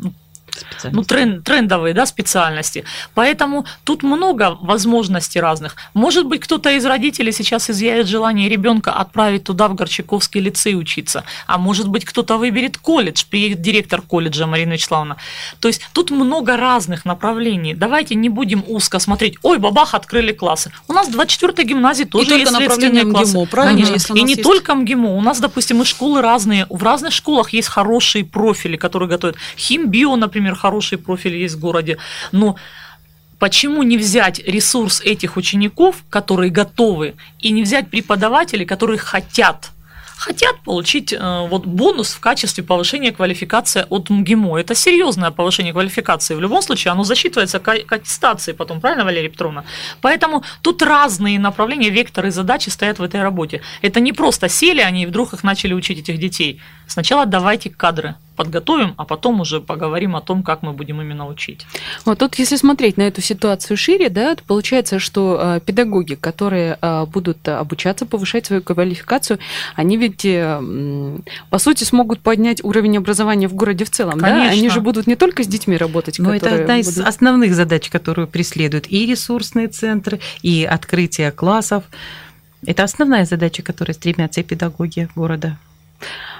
ну, 0.84 0.90
ну, 0.92 1.02
тренд, 1.04 1.44
трендовые 1.44 1.94
да, 1.94 2.06
специальности. 2.06 2.84
Поэтому 3.14 3.66
тут 3.84 4.02
много 4.02 4.56
возможностей 4.60 5.40
разных. 5.40 5.76
Может 5.94 6.26
быть, 6.26 6.40
кто-то 6.40 6.70
из 6.70 6.84
родителей 6.84 7.32
сейчас 7.32 7.70
изъявит 7.70 8.06
желание 8.06 8.48
ребенка 8.48 8.92
отправить 8.92 9.44
туда, 9.44 9.68
в 9.68 9.74
Горчаковский 9.74 10.40
лицей 10.40 10.76
учиться. 10.76 11.24
А 11.46 11.58
может 11.58 11.88
быть, 11.88 12.04
кто-то 12.04 12.38
выберет 12.38 12.78
колледж, 12.78 13.24
приедет 13.28 13.60
директор 13.60 14.02
колледжа 14.02 14.46
Марина 14.46 14.72
Вячеславовна. 14.72 15.16
То 15.60 15.68
есть 15.68 15.82
тут 15.92 16.10
много 16.10 16.56
разных 16.56 17.04
направлений. 17.04 17.74
Давайте 17.74 18.14
не 18.14 18.28
будем 18.28 18.64
узко 18.66 18.98
смотреть, 18.98 19.36
ой, 19.42 19.58
бабах, 19.58 19.94
открыли 19.94 20.32
классы. 20.32 20.72
У 20.88 20.92
нас 20.92 21.08
24-й 21.08 21.64
гимназии 21.64 22.04
тоже 22.04 22.36
и 22.36 22.38
есть 22.40 22.54
следственные 22.54 23.04
классы. 23.04 23.32
МГИМО, 23.32 23.46
правильно? 23.46 23.86
Конечно. 23.86 24.14
И 24.14 24.22
не 24.22 24.32
есть... 24.32 24.42
только 24.42 24.74
МГИМО. 24.74 25.16
У 25.16 25.20
нас, 25.20 25.40
допустим, 25.40 25.82
и 25.82 25.84
школы 25.84 26.22
разные. 26.22 26.66
В 26.68 26.82
разных 26.82 27.12
школах 27.12 27.52
есть 27.52 27.68
хорошие 27.68 28.24
профили, 28.24 28.76
которые 28.76 29.08
готовят. 29.08 29.36
Химбио, 29.56 30.16
например, 30.16 30.47
например, 30.48 30.60
хороший 30.60 30.98
профиль 30.98 31.36
есть 31.36 31.54
в 31.54 31.60
городе, 31.60 31.98
но 32.32 32.56
Почему 33.38 33.84
не 33.84 33.96
взять 33.96 34.40
ресурс 34.40 35.00
этих 35.00 35.36
учеников, 35.36 36.02
которые 36.10 36.50
готовы, 36.50 37.14
и 37.38 37.52
не 37.52 37.62
взять 37.62 37.88
преподавателей, 37.88 38.66
которые 38.66 38.98
хотят 38.98 39.70
хотят 40.18 40.56
получить 40.64 41.12
э, 41.12 41.48
вот 41.48 41.64
бонус 41.64 42.12
в 42.14 42.20
качестве 42.20 42.64
повышения 42.64 43.12
квалификации 43.12 43.86
от 43.88 44.10
МГИМО. 44.10 44.58
Это 44.58 44.74
серьезное 44.74 45.30
повышение 45.30 45.72
квалификации. 45.72 46.34
В 46.34 46.40
любом 46.40 46.62
случае 46.62 46.90
оно 46.92 47.04
засчитывается 47.04 47.60
к 47.60 47.94
аттестации 47.94 48.52
потом, 48.52 48.80
правильно, 48.80 49.04
Валерия 49.04 49.28
Петровна? 49.28 49.62
Поэтому 50.00 50.42
тут 50.62 50.82
разные 50.82 51.38
направления, 51.38 51.90
векторы 51.90 52.32
задачи 52.32 52.70
стоят 52.70 52.98
в 52.98 53.02
этой 53.04 53.22
работе. 53.22 53.60
Это 53.82 54.00
не 54.00 54.12
просто 54.12 54.48
сели 54.48 54.80
они 54.80 55.02
и 55.02 55.06
вдруг 55.06 55.34
их 55.34 55.44
начали 55.44 55.74
учить 55.74 56.00
этих 56.00 56.18
детей. 56.18 56.60
Сначала 56.88 57.24
давайте 57.24 57.70
кадры 57.70 58.16
подготовим, 58.38 58.94
а 58.96 59.04
потом 59.04 59.40
уже 59.40 59.60
поговорим 59.60 60.14
о 60.14 60.20
том, 60.20 60.42
как 60.44 60.62
мы 60.62 60.72
будем 60.72 61.02
именно 61.02 61.26
учить. 61.26 61.66
Вот 62.04 62.18
тут, 62.18 62.36
если 62.36 62.56
смотреть 62.56 62.96
на 62.96 63.02
эту 63.02 63.20
ситуацию 63.20 63.76
шире, 63.76 64.08
да, 64.10 64.36
то 64.36 64.44
получается, 64.46 65.00
что 65.00 65.38
э, 65.40 65.60
педагоги, 65.66 66.14
которые 66.14 66.78
э, 66.80 67.06
будут 67.06 67.48
обучаться, 67.48 68.06
повышать 68.06 68.46
свою 68.46 68.62
квалификацию, 68.62 69.40
они 69.74 69.96
ведь, 69.96 70.24
э, 70.24 71.18
по 71.50 71.58
сути, 71.58 71.82
смогут 71.82 72.20
поднять 72.20 72.62
уровень 72.62 72.98
образования 72.98 73.48
в 73.48 73.54
городе 73.54 73.84
в 73.84 73.90
целом, 73.90 74.20
Конечно. 74.20 74.44
да? 74.44 74.50
Они 74.50 74.70
же 74.70 74.80
будут 74.80 75.08
не 75.08 75.16
только 75.16 75.42
с 75.42 75.48
детьми 75.48 75.76
работать. 75.76 76.20
Но 76.20 76.32
это 76.32 76.54
одна 76.54 76.78
из 76.78 76.86
будут... 76.86 77.08
основных 77.08 77.54
задач, 77.54 77.90
которую 77.90 78.28
преследуют 78.28 78.86
и 78.88 79.04
ресурсные 79.04 79.66
центры, 79.66 80.20
и 80.42 80.64
открытие 80.64 81.32
классов. 81.32 81.82
Это 82.64 82.84
основная 82.84 83.24
задача, 83.24 83.62
которой 83.62 83.92
стремятся 83.92 84.40
и 84.40 84.44
педагоги 84.44 85.08
города. 85.16 85.58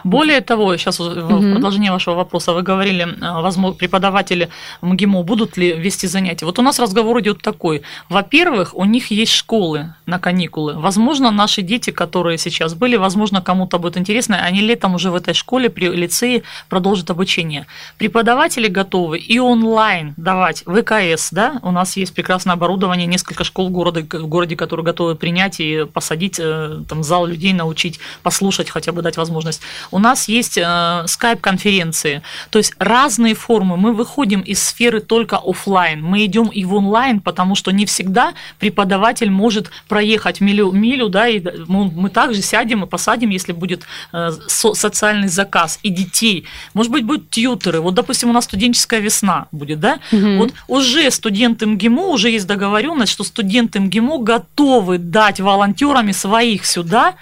Более 0.05 0.41
того, 0.41 0.77
сейчас 0.77 1.01
угу. 1.01 1.11
в 1.11 1.53
продолжение 1.53 1.93
вашего 1.93 2.15
вопроса 2.15 2.53
вы 2.53 2.63
говорили, 2.63 3.05
э, 3.05 3.43
возможно, 3.43 3.77
преподаватели 3.77 4.49
МГИМО 4.83 5.23
будут 5.23 5.57
ли 5.57 5.73
вести 5.73 6.07
занятия. 6.07 6.47
Вот 6.47 6.59
у 6.59 6.63
нас 6.63 6.79
разговор 6.79 7.21
идет 7.21 7.43
такой. 7.43 7.83
Во-первых, 8.09 8.75
у 8.75 8.85
них 8.85 9.11
есть 9.11 9.33
школы 9.33 9.95
на 10.07 10.19
каникулы. 10.19 10.75
Возможно, 10.75 11.31
наши 11.31 11.63
дети, 11.63 11.91
которые 11.91 12.39
сейчас 12.39 12.75
были, 12.75 12.97
возможно, 12.97 13.41
кому-то 13.41 13.79
будет 13.79 13.97
интересно, 13.97 14.37
они 14.43 14.61
летом 14.61 14.95
уже 14.95 15.11
в 15.11 15.15
этой 15.15 15.35
школе 15.35 15.69
при 15.71 15.89
лицее 15.89 16.43
продолжат 16.69 17.11
обучение. 17.11 17.67
Преподаватели 17.99 18.69
готовы 18.69 19.19
и 19.19 19.39
онлайн 19.39 20.15
давать 20.17 20.65
ВКС, 20.65 21.31
да, 21.31 21.59
у 21.63 21.71
нас 21.71 21.97
есть 21.97 22.15
прекрасное 22.15 22.55
оборудование, 22.55 23.07
несколько 23.07 23.45
школ 23.45 23.69
в 23.69 23.73
городе, 23.73 24.03
в 24.03 24.27
городе 24.27 24.57
которые 24.57 24.85
готовы 24.85 25.15
принять 25.15 25.61
и 25.61 25.85
посадить 25.85 26.39
э, 26.39 26.83
там 26.89 27.03
зал 27.03 27.27
людей, 27.27 27.53
научить, 27.53 28.01
послушать, 28.23 28.71
хотя 28.71 28.93
бы 28.93 29.03
дать 29.03 29.17
возможность 29.17 29.63
у 29.91 29.99
нас 29.99 30.29
есть 30.29 30.59
э, 30.59 31.05
скайп-конференции, 31.07 32.23
то 32.51 32.59
есть 32.59 32.75
разные 32.79 33.35
формы. 33.35 33.77
Мы 33.77 33.93
выходим 33.93 34.41
из 34.41 34.63
сферы 34.63 35.01
только 35.01 35.37
офлайн, 35.37 36.03
мы 36.03 36.25
идем 36.25 36.49
и 36.49 36.65
в 36.65 36.75
онлайн, 36.75 37.21
потому 37.21 37.55
что 37.55 37.71
не 37.71 37.87
всегда 37.87 38.35
преподаватель 38.59 39.31
может 39.31 39.71
проехать 39.89 40.41
милю, 40.41 40.71
милю 40.73 41.09
да, 41.09 41.29
и 41.29 41.43
мы, 41.67 41.91
мы 41.91 42.11
также 42.11 42.43
сядем 42.43 42.85
и 42.85 42.87
посадим, 42.87 43.31
если 43.31 43.53
будет 43.53 43.85
э, 44.13 44.31
со, 44.47 44.75
социальный 44.75 45.29
заказ, 45.29 45.79
и 45.83 45.91
детей. 45.91 46.45
Может 46.75 46.93
быть, 46.93 47.05
будут 47.05 47.31
тьютеры. 47.31 47.81
Вот, 47.81 47.95
допустим, 47.95 48.31
у 48.31 48.33
нас 48.33 48.45
студенческая 48.45 49.01
весна 49.01 49.47
будет, 49.53 49.81
да? 49.81 49.99
Угу. 50.13 50.37
Вот 50.39 50.55
уже 50.67 51.11
студенты 51.11 51.67
МГИМО, 51.67 52.07
уже 52.09 52.31
есть 52.31 52.47
договоренность, 52.47 53.13
что 53.13 53.25
студенты 53.25 53.81
МГИМО 53.81 54.19
готовы 54.19 54.99
дать 54.99 55.41
волонтерами 55.41 56.13
своих 56.13 56.67
сюда 56.67 57.15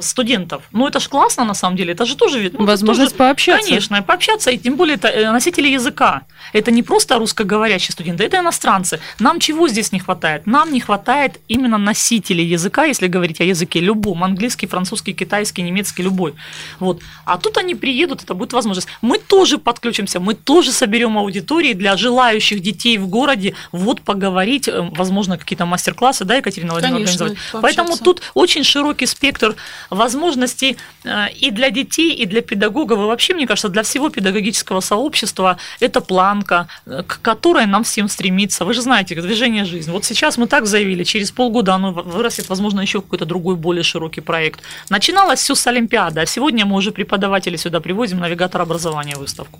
студентов. 0.00 0.62
Ну, 0.72 0.86
это 0.86 1.00
же 1.00 1.08
классно, 1.08 1.44
на 1.44 1.54
самом 1.54 1.76
деле. 1.76 1.92
Это 1.92 2.06
же 2.06 2.16
тоже... 2.16 2.50
Ну, 2.52 2.64
Возможность 2.64 3.12
тоже, 3.12 3.18
пообщаться. 3.18 3.68
Конечно, 3.68 4.02
пообщаться. 4.02 4.50
И 4.50 4.56
тем 4.56 4.76
более 4.76 4.94
это 4.94 5.08
э, 5.08 5.30
носители 5.30 5.68
языка. 5.68 6.22
Это 6.54 6.70
не 6.70 6.82
просто 6.82 7.18
русскоговорящие 7.18 7.92
студенты, 7.92 8.24
это 8.24 8.38
иностранцы. 8.38 9.00
Нам 9.18 9.38
чего 9.38 9.68
здесь 9.68 9.92
не 9.92 10.00
хватает? 10.00 10.46
Нам 10.46 10.72
не 10.72 10.80
хватает 10.80 11.40
именно 11.48 11.76
носителей 11.76 12.44
языка, 12.46 12.84
если 12.84 13.06
говорить 13.06 13.40
о 13.40 13.44
языке 13.44 13.80
любом. 13.80 14.24
Английский, 14.24 14.66
французский, 14.66 15.12
китайский, 15.12 15.62
немецкий, 15.62 16.02
любой. 16.02 16.34
Вот. 16.80 17.02
А 17.26 17.36
тут 17.36 17.58
они 17.58 17.74
приедут, 17.74 18.22
это 18.22 18.32
будет 18.32 18.54
возможность. 18.54 18.88
Мы 19.02 19.18
тоже 19.18 19.58
подключимся, 19.58 20.20
мы 20.20 20.34
тоже 20.34 20.72
соберем 20.72 21.18
аудитории 21.18 21.74
для 21.74 21.96
желающих 21.96 22.60
детей 22.60 22.96
в 22.96 23.08
городе 23.08 23.54
вот 23.72 24.00
поговорить, 24.00 24.68
э, 24.68 24.88
возможно, 24.92 25.36
какие-то 25.36 25.66
мастер-классы, 25.66 26.24
да, 26.24 26.36
Екатерина 26.36 26.72
Владимировна, 26.72 27.04
организовать. 27.04 27.36
Поэтому 27.52 27.96
тут 27.98 28.22
очень 28.32 28.64
широкий 28.64 29.06
спектр 29.18 29.56
возможностей 29.90 30.76
э, 31.04 31.30
и 31.46 31.50
для 31.50 31.70
детей, 31.70 32.14
и 32.22 32.26
для 32.26 32.40
педагогов, 32.40 32.98
и 32.98 33.02
вообще, 33.02 33.34
мне 33.34 33.46
кажется, 33.46 33.68
для 33.68 33.82
всего 33.82 34.10
педагогического 34.10 34.80
сообщества 34.80 35.56
это 35.80 36.00
планка, 36.00 36.68
э, 36.86 37.02
к 37.02 37.20
которой 37.20 37.66
нам 37.66 37.82
всем 37.82 38.08
стремиться. 38.08 38.64
Вы 38.64 38.74
же 38.74 38.82
знаете, 38.82 39.20
движение 39.20 39.64
жизни. 39.64 39.92
Вот 39.92 40.04
сейчас 40.04 40.38
мы 40.38 40.46
так 40.46 40.66
заявили, 40.66 41.04
через 41.04 41.30
полгода 41.30 41.74
оно 41.74 41.92
вырастет, 41.92 42.48
возможно, 42.48 42.80
еще 42.80 43.00
какой-то 43.00 43.24
другой, 43.24 43.56
более 43.56 43.82
широкий 43.82 44.20
проект. 44.20 44.60
Начиналось 44.90 45.40
все 45.40 45.54
с 45.54 45.66
Олимпиады, 45.66 46.20
а 46.20 46.26
сегодня 46.26 46.64
мы 46.64 46.76
уже 46.76 46.92
преподаватели 46.92 47.56
сюда 47.56 47.80
привозим, 47.80 48.20
навигатор 48.20 48.62
образования 48.62 49.16
выставку. 49.16 49.58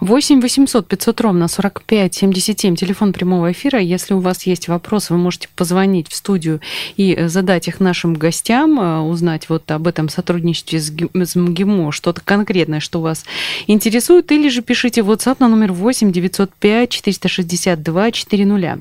8 0.00 0.40
800 0.40 0.88
500 0.88 1.20
ровно 1.20 1.48
45 1.48 2.14
77, 2.14 2.76
телефон 2.76 3.12
прямого 3.12 3.52
эфира. 3.52 3.78
Если 3.78 4.14
у 4.14 4.20
вас 4.20 4.46
есть 4.46 4.68
вопросы, 4.68 5.12
вы 5.12 5.18
можете 5.18 5.48
позвонить 5.56 6.08
в 6.08 6.14
студию 6.14 6.60
и 6.96 7.14
э, 7.14 7.28
задать 7.28 7.68
их 7.68 7.80
нашим 7.80 8.14
гостям, 8.14 8.73
э, 8.80 9.00
узнать 9.00 9.48
вот 9.48 9.70
об 9.70 9.86
этом 9.86 10.08
сотрудничестве 10.08 10.80
с 10.80 10.90
МГИМО, 11.34 11.92
что-то 11.92 12.20
конкретное, 12.24 12.80
что 12.80 13.00
вас 13.00 13.24
интересует, 13.66 14.30
или 14.32 14.48
же 14.48 14.62
пишите 14.62 15.02
в 15.02 15.10
WhatsApp 15.10 15.36
на 15.40 15.48
номер 15.48 15.72
8 15.72 16.12
905 16.12 16.90
462 16.90 18.10
400. 18.12 18.78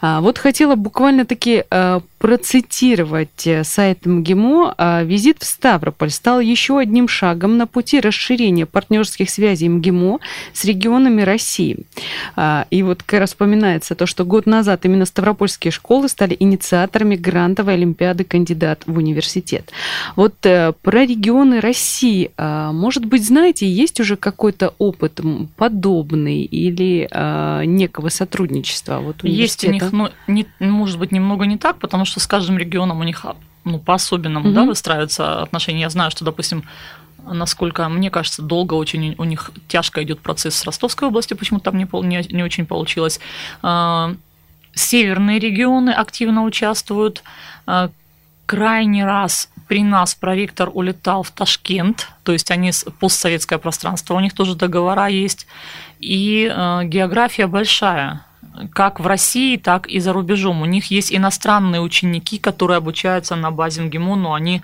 Вот 0.00 0.38
хотела 0.38 0.74
буквально-таки 0.74 1.64
э, 1.70 2.00
процитировать 2.24 3.46
сайт 3.64 4.06
МГИМО. 4.06 4.74
А, 4.78 5.02
визит 5.02 5.42
в 5.42 5.44
Ставрополь 5.44 6.08
стал 6.08 6.40
еще 6.40 6.78
одним 6.78 7.06
шагом 7.06 7.58
на 7.58 7.66
пути 7.66 8.00
расширения 8.00 8.64
партнерских 8.64 9.28
связей 9.28 9.68
МГИМО 9.68 10.20
с 10.54 10.64
регионами 10.64 11.20
России. 11.20 11.80
А, 12.34 12.66
и 12.70 12.82
вот 12.82 13.02
как 13.02 13.20
раз 13.20 13.30
вспоминается 13.30 13.94
то, 13.94 14.06
что 14.06 14.24
год 14.24 14.46
назад 14.46 14.86
именно 14.86 15.04
Ставропольские 15.04 15.70
школы 15.70 16.08
стали 16.08 16.34
инициаторами 16.40 17.14
грантовой 17.14 17.74
олимпиады 17.74 18.24
«Кандидат 18.24 18.84
в 18.86 18.96
университет». 18.96 19.23
Вот 20.16 20.34
э, 20.44 20.72
про 20.82 21.04
регионы 21.04 21.60
России, 21.60 22.30
а, 22.36 22.72
может 22.72 23.04
быть, 23.04 23.26
знаете, 23.26 23.68
есть 23.68 24.00
уже 24.00 24.16
какой-то 24.16 24.74
опыт 24.78 25.20
подобный 25.56 26.42
или 26.42 27.08
а, 27.10 27.62
некого 27.64 28.08
сотрудничества? 28.08 28.98
Вот 28.98 29.24
есть 29.24 29.64
у 29.64 29.70
них, 29.70 29.92
но 29.92 30.10
не, 30.26 30.46
может 30.60 30.98
быть, 30.98 31.12
немного 31.12 31.46
не 31.46 31.58
так, 31.58 31.78
потому 31.78 32.04
что 32.04 32.20
с 32.20 32.26
каждым 32.26 32.58
регионом 32.58 33.00
у 33.00 33.04
них 33.04 33.24
ну, 33.64 33.78
по-особенному 33.78 34.48
угу. 34.48 34.54
да, 34.54 34.64
выстраиваются 34.64 35.42
отношения. 35.42 35.80
Я 35.80 35.90
знаю, 35.90 36.10
что, 36.10 36.24
допустим, 36.24 36.64
насколько 37.26 37.88
мне 37.88 38.10
кажется, 38.10 38.42
долго 38.42 38.74
очень 38.74 39.14
у 39.18 39.24
них 39.24 39.50
тяжко 39.68 40.02
идет 40.02 40.20
процесс 40.20 40.54
с 40.54 40.64
Ростовской 40.64 41.08
областью, 41.08 41.36
почему 41.36 41.60
там 41.60 41.76
не, 41.78 41.88
не, 42.02 42.26
не 42.30 42.42
очень 42.42 42.66
получилось. 42.66 43.20
А, 43.62 44.14
северные 44.74 45.38
регионы 45.38 45.90
активно 45.90 46.44
участвуют. 46.44 47.22
Крайний 48.46 49.04
раз 49.04 49.48
при 49.68 49.82
нас 49.82 50.14
проректор 50.14 50.70
улетал 50.72 51.22
в 51.22 51.30
Ташкент, 51.30 52.08
то 52.22 52.32
есть 52.32 52.50
они 52.50 52.70
постсоветское 53.00 53.58
пространство, 53.58 54.14
у 54.14 54.20
них 54.20 54.34
тоже 54.34 54.54
договора 54.54 55.06
есть, 55.06 55.46
и 56.00 56.50
э, 56.54 56.84
география 56.84 57.46
большая 57.46 58.24
как 58.72 59.00
в 59.00 59.06
России, 59.06 59.56
так 59.56 59.86
и 59.88 59.98
за 59.98 60.12
рубежом. 60.12 60.62
У 60.62 60.64
них 60.64 60.90
есть 60.90 61.12
иностранные 61.12 61.80
ученики, 61.80 62.38
которые 62.38 62.76
обучаются 62.76 63.36
на 63.36 63.50
базе 63.50 63.82
МГИМО, 63.82 64.16
но 64.16 64.34
они 64.34 64.62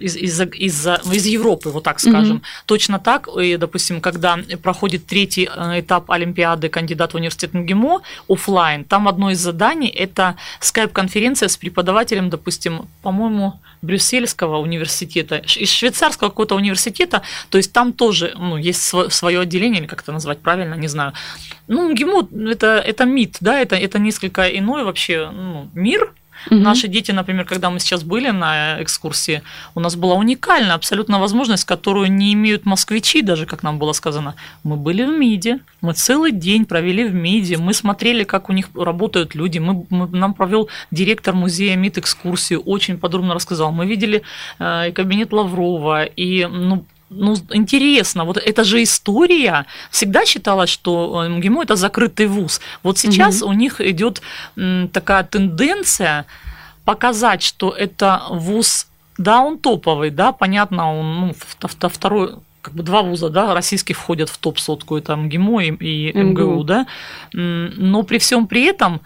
из, 0.00 0.16
из, 0.16 0.40
из, 0.40 0.86
из 0.86 1.26
Европы, 1.26 1.70
вот 1.70 1.84
так 1.84 2.00
скажем. 2.00 2.38
Mm-hmm. 2.38 2.64
Точно 2.66 2.98
так, 2.98 3.28
и, 3.28 3.56
допустим, 3.56 4.00
когда 4.00 4.38
проходит 4.62 5.06
третий 5.06 5.48
э, 5.54 5.80
этап 5.80 6.10
Олимпиады 6.10 6.68
кандидат 6.68 7.12
в 7.12 7.16
университет 7.16 7.54
МГИМО 7.54 8.00
офлайн, 8.28 8.84
там 8.84 9.06
одно 9.08 9.30
из 9.30 9.38
заданий– 9.38 9.88
это 10.04 10.36
скайп-конференция 10.60 11.48
с 11.48 11.56
преподавателем, 11.56 12.30
допустим, 12.30 12.88
по-моему, 13.02 13.60
Брюссельского 13.82 14.58
университета, 14.58 15.36
из 15.36 15.70
швейцарского 15.70 16.30
какого-то 16.30 16.56
университета, 16.56 17.22
то 17.48 17.58
есть 17.58 17.72
там 17.72 17.92
тоже 17.92 18.34
ну, 18.36 18.56
есть 18.56 18.82
свое 18.82 19.40
отделение, 19.40 19.80
или 19.80 19.86
как 19.86 20.02
это 20.02 20.12
назвать 20.12 20.40
правильно, 20.40 20.74
не 20.74 20.88
знаю. 20.88 21.12
Ну, 21.68 21.88
МГИМО– 21.90 22.28
это, 22.50 22.78
это 22.78 23.04
МИД, 23.04 23.36
да, 23.40 23.60
это, 23.60 23.76
это 23.76 23.98
несколько 23.98 24.48
иной 24.48 24.82
вообще 24.82 25.30
ну, 25.32 25.68
мир, 25.74 26.12
Угу. 26.50 26.60
Наши 26.60 26.88
дети, 26.88 27.12
например, 27.12 27.44
когда 27.44 27.70
мы 27.70 27.80
сейчас 27.80 28.02
были 28.02 28.30
на 28.30 28.82
экскурсии, 28.82 29.42
у 29.74 29.80
нас 29.80 29.96
была 29.96 30.14
уникальная 30.14 30.74
абсолютно 30.74 31.18
возможность, 31.20 31.64
которую 31.64 32.10
не 32.12 32.32
имеют 32.32 32.66
москвичи, 32.66 33.22
даже 33.22 33.46
как 33.46 33.62
нам 33.62 33.78
было 33.78 33.92
сказано. 33.92 34.34
Мы 34.64 34.76
были 34.76 35.04
в 35.04 35.10
МИДе, 35.10 35.60
мы 35.80 35.92
целый 35.92 36.32
день 36.32 36.64
провели 36.64 37.04
в 37.04 37.14
МИДе, 37.14 37.58
мы 37.58 37.74
смотрели, 37.74 38.24
как 38.24 38.48
у 38.48 38.52
них 38.52 38.68
работают 38.74 39.34
люди, 39.34 39.58
мы, 39.58 39.86
мы, 39.90 40.08
нам 40.08 40.34
провел 40.34 40.68
директор 40.90 41.34
музея 41.34 41.76
МИД 41.76 41.98
экскурсию, 41.98 42.60
очень 42.60 42.98
подробно 42.98 43.34
рассказал. 43.34 43.72
Мы 43.72 43.86
видели 43.86 44.22
э, 44.58 44.92
кабинет 44.92 45.32
Лаврова, 45.32 46.04
и 46.04 46.46
ну, 46.46 46.84
ну, 47.10 47.36
интересно, 47.50 48.24
вот 48.24 48.36
это 48.36 48.64
же 48.64 48.82
история. 48.82 49.66
Всегда 49.90 50.24
считалось, 50.26 50.70
что 50.70 51.24
э, 51.24 51.28
МГИМО– 51.28 51.62
это 51.64 51.76
закрытый 51.76 52.26
вуз. 52.26 52.60
Вот 52.82 52.98
сейчас 52.98 53.42
угу. 53.42 53.50
у 53.50 53.52
них 53.54 53.80
идет 53.80 54.20
такая 54.92 55.24
тенденция 55.24 56.26
показать, 56.84 57.42
что 57.42 57.70
это 57.70 58.22
вуз, 58.30 58.86
да, 59.18 59.40
он 59.40 59.58
топовый, 59.58 60.10
да, 60.10 60.32
понятно, 60.32 60.98
он 60.98 61.20
ну, 61.20 61.34
второй, 61.88 62.36
как 62.62 62.74
бы 62.74 62.82
два 62.82 63.02
вуза, 63.02 63.28
да, 63.28 63.54
российских 63.54 63.96
входят 63.96 64.28
в 64.30 64.38
топ 64.38 64.58
сотку, 64.58 64.96
это 64.96 65.16
МГИМО 65.16 65.62
и, 65.64 65.70
и 65.70 66.12
МГУ, 66.12 66.42
МГУ, 66.42 66.64
да, 66.64 66.86
но 67.32 68.02
при 68.04 68.18
всем 68.18 68.46
при 68.46 68.64
этом 68.64 69.00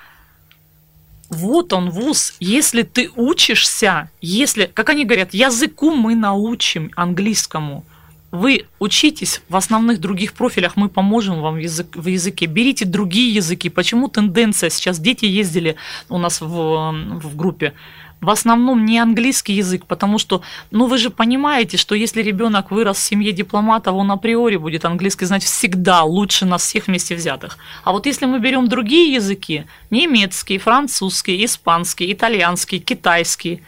вот 1.28 1.72
он 1.72 1.90
вуз, 1.90 2.34
если 2.40 2.82
ты 2.82 3.10
учишься, 3.16 4.10
если, 4.20 4.66
как 4.66 4.90
они 4.90 5.04
говорят, 5.04 5.34
языку 5.34 5.90
мы 5.90 6.14
научим 6.14 6.90
английскому, 6.94 7.84
вы 8.32 8.64
учитесь 8.78 9.42
в 9.50 9.56
основных 9.56 10.00
других 10.00 10.32
профилях, 10.32 10.76
мы 10.76 10.88
поможем 10.88 11.42
вам 11.42 11.54
в, 11.54 11.58
язык, 11.58 11.94
в 11.94 12.06
языке. 12.08 12.46
Берите 12.46 12.86
другие 12.86 13.32
языки. 13.34 13.68
Почему 13.68 14.08
тенденция? 14.08 14.70
Сейчас 14.70 14.98
дети 14.98 15.26
ездили 15.26 15.76
у 16.08 16.18
нас 16.18 16.40
в, 16.40 16.46
в 16.48 17.36
группе. 17.36 17.74
В 18.22 18.30
основном 18.30 18.86
не 18.86 18.98
английский 19.00 19.52
язык, 19.52 19.84
потому 19.84 20.16
что, 20.18 20.42
ну 20.70 20.86
вы 20.86 20.96
же 20.96 21.10
понимаете, 21.10 21.76
что 21.76 21.94
если 21.94 22.22
ребенок 22.22 22.70
вырос 22.70 22.96
в 22.96 23.02
семье 23.02 23.32
дипломатов, 23.32 23.94
он 23.94 24.10
априори 24.12 24.56
будет 24.56 24.84
английский 24.84 25.26
знать 25.26 25.42
всегда 25.42 26.04
лучше 26.04 26.46
нас 26.46 26.62
всех 26.62 26.86
вместе 26.86 27.16
взятых. 27.16 27.58
А 27.84 27.92
вот 27.92 28.06
если 28.06 28.24
мы 28.26 28.38
берем 28.38 28.68
другие 28.68 29.12
языки, 29.12 29.64
немецкий, 29.90 30.58
французский, 30.58 31.44
испанский, 31.44 32.12
итальянский, 32.12 32.78
китайский, 32.78 33.60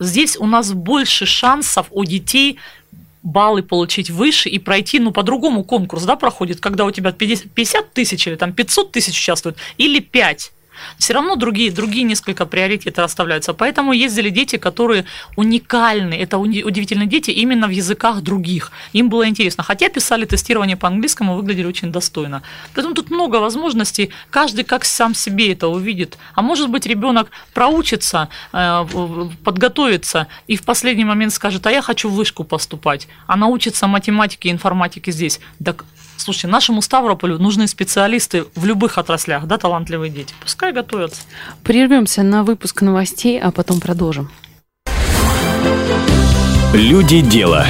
здесь 0.00 0.38
у 0.38 0.46
нас 0.46 0.72
больше 0.72 1.26
шансов 1.26 1.86
у 1.90 2.04
детей 2.04 2.58
баллы 3.28 3.62
получить 3.62 4.10
выше 4.10 4.48
и 4.48 4.58
пройти, 4.58 4.98
ну, 4.98 5.12
по-другому 5.12 5.62
конкурс, 5.62 6.04
да, 6.04 6.16
проходит, 6.16 6.60
когда 6.60 6.84
у 6.84 6.90
тебя 6.90 7.12
50 7.12 7.92
тысяч 7.92 8.26
или 8.26 8.36
там 8.36 8.52
500 8.52 8.92
тысяч 8.92 9.18
участвуют, 9.18 9.58
или 9.76 10.00
5 10.00 10.52
все 10.98 11.14
равно 11.14 11.36
другие, 11.36 11.70
другие 11.70 12.04
несколько 12.04 12.46
приоритеты 12.46 13.02
расставляются. 13.02 13.54
Поэтому 13.54 13.92
ездили 13.92 14.30
дети, 14.30 14.56
которые 14.56 15.04
уникальны. 15.36 16.14
Это 16.14 16.38
удивительные 16.38 17.06
дети 17.06 17.30
именно 17.30 17.66
в 17.66 17.70
языках 17.70 18.22
других. 18.22 18.72
Им 18.92 19.08
было 19.08 19.28
интересно. 19.28 19.64
Хотя 19.64 19.88
писали 19.88 20.24
тестирование 20.24 20.76
по 20.76 20.88
английскому, 20.88 21.36
выглядели 21.36 21.66
очень 21.66 21.92
достойно. 21.92 22.42
Поэтому 22.74 22.94
тут 22.94 23.10
много 23.10 23.36
возможностей. 23.36 24.10
Каждый 24.30 24.64
как 24.64 24.84
сам 24.84 25.14
себе 25.14 25.52
это 25.52 25.68
увидит. 25.68 26.18
А 26.34 26.42
может 26.42 26.68
быть, 26.70 26.86
ребенок 26.86 27.30
проучится, 27.54 28.28
э, 28.52 28.84
подготовится 29.44 30.26
и 30.46 30.56
в 30.56 30.62
последний 30.62 31.04
момент 31.04 31.32
скажет, 31.32 31.66
а 31.66 31.70
я 31.70 31.82
хочу 31.82 32.08
в 32.08 32.14
вышку 32.14 32.44
поступать, 32.44 33.08
а 33.26 33.36
научится 33.36 33.86
математике 33.86 34.48
и 34.48 34.52
информатике 34.52 35.12
здесь. 35.12 35.40
Так 35.64 35.84
Слушайте, 36.18 36.48
нашему 36.48 36.82
Ставрополю 36.82 37.38
нужны 37.38 37.68
специалисты 37.68 38.44
в 38.54 38.66
любых 38.66 38.98
отраслях, 38.98 39.46
да, 39.46 39.56
талантливые 39.56 40.10
дети. 40.10 40.34
Пускай 40.42 40.72
готовятся. 40.72 41.22
Прервемся 41.62 42.22
на 42.22 42.42
выпуск 42.42 42.82
новостей, 42.82 43.40
а 43.40 43.52
потом 43.52 43.80
продолжим. 43.80 44.28
Люди 46.74 47.20
дела. 47.20 47.64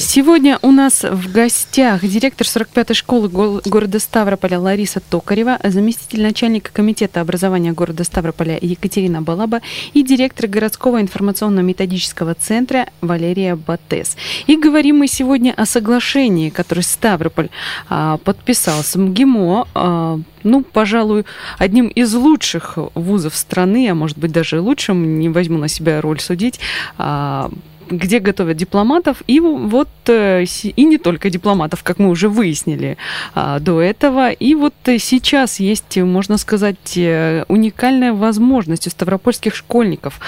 Сегодня 0.00 0.58
у 0.62 0.70
нас 0.70 1.04
в 1.04 1.30
гостях 1.30 2.00
директор 2.02 2.46
45-й 2.46 2.94
школы 2.94 3.28
города 3.28 3.98
Ставрополя 3.98 4.58
Лариса 4.58 4.98
Токарева, 4.98 5.58
заместитель 5.62 6.22
начальника 6.22 6.72
комитета 6.72 7.20
образования 7.20 7.72
города 7.72 8.02
Ставрополя 8.02 8.58
Екатерина 8.60 9.20
Балаба 9.20 9.60
и 9.92 10.02
директор 10.02 10.46
городского 10.46 11.02
информационно-методического 11.02 12.34
центра 12.34 12.86
Валерия 13.02 13.56
Батес. 13.56 14.16
И 14.46 14.56
говорим 14.56 14.96
мы 14.96 15.06
сегодня 15.06 15.52
о 15.54 15.66
соглашении, 15.66 16.48
которое 16.48 16.82
Ставрополь 16.82 17.50
а, 17.90 18.16
подписал 18.16 18.82
с 18.82 18.96
МГИМО 18.96 19.68
а, 19.74 20.20
ну, 20.42 20.62
пожалуй, 20.62 21.26
одним 21.58 21.88
из 21.88 22.14
лучших 22.14 22.78
вузов 22.94 23.36
страны, 23.36 23.88
а 23.90 23.94
может 23.94 24.16
быть 24.16 24.32
даже 24.32 24.60
лучшим, 24.60 25.18
не 25.18 25.28
возьму 25.28 25.58
на 25.58 25.68
себя 25.68 26.00
роль 26.00 26.20
судить, 26.20 26.58
а, 26.96 27.50
где 27.90 28.20
готовят 28.20 28.56
дипломатов, 28.56 29.22
и 29.26 29.40
вот 29.40 29.88
э, 30.06 30.44
и 30.44 30.84
не 30.84 30.98
только 30.98 31.28
дипломатов, 31.28 31.82
как 31.82 31.98
мы 31.98 32.08
уже 32.08 32.28
выяснили 32.28 32.96
а, 33.34 33.58
до 33.58 33.80
этого. 33.80 34.30
И 34.30 34.54
вот 34.54 34.74
сейчас 34.84 35.60
есть, 35.60 35.96
можно 35.96 36.38
сказать, 36.38 36.96
э, 36.96 37.44
уникальная 37.48 38.12
возможность 38.12 38.86
у 38.86 38.90
ставропольских 38.90 39.54
школьников 39.54 40.20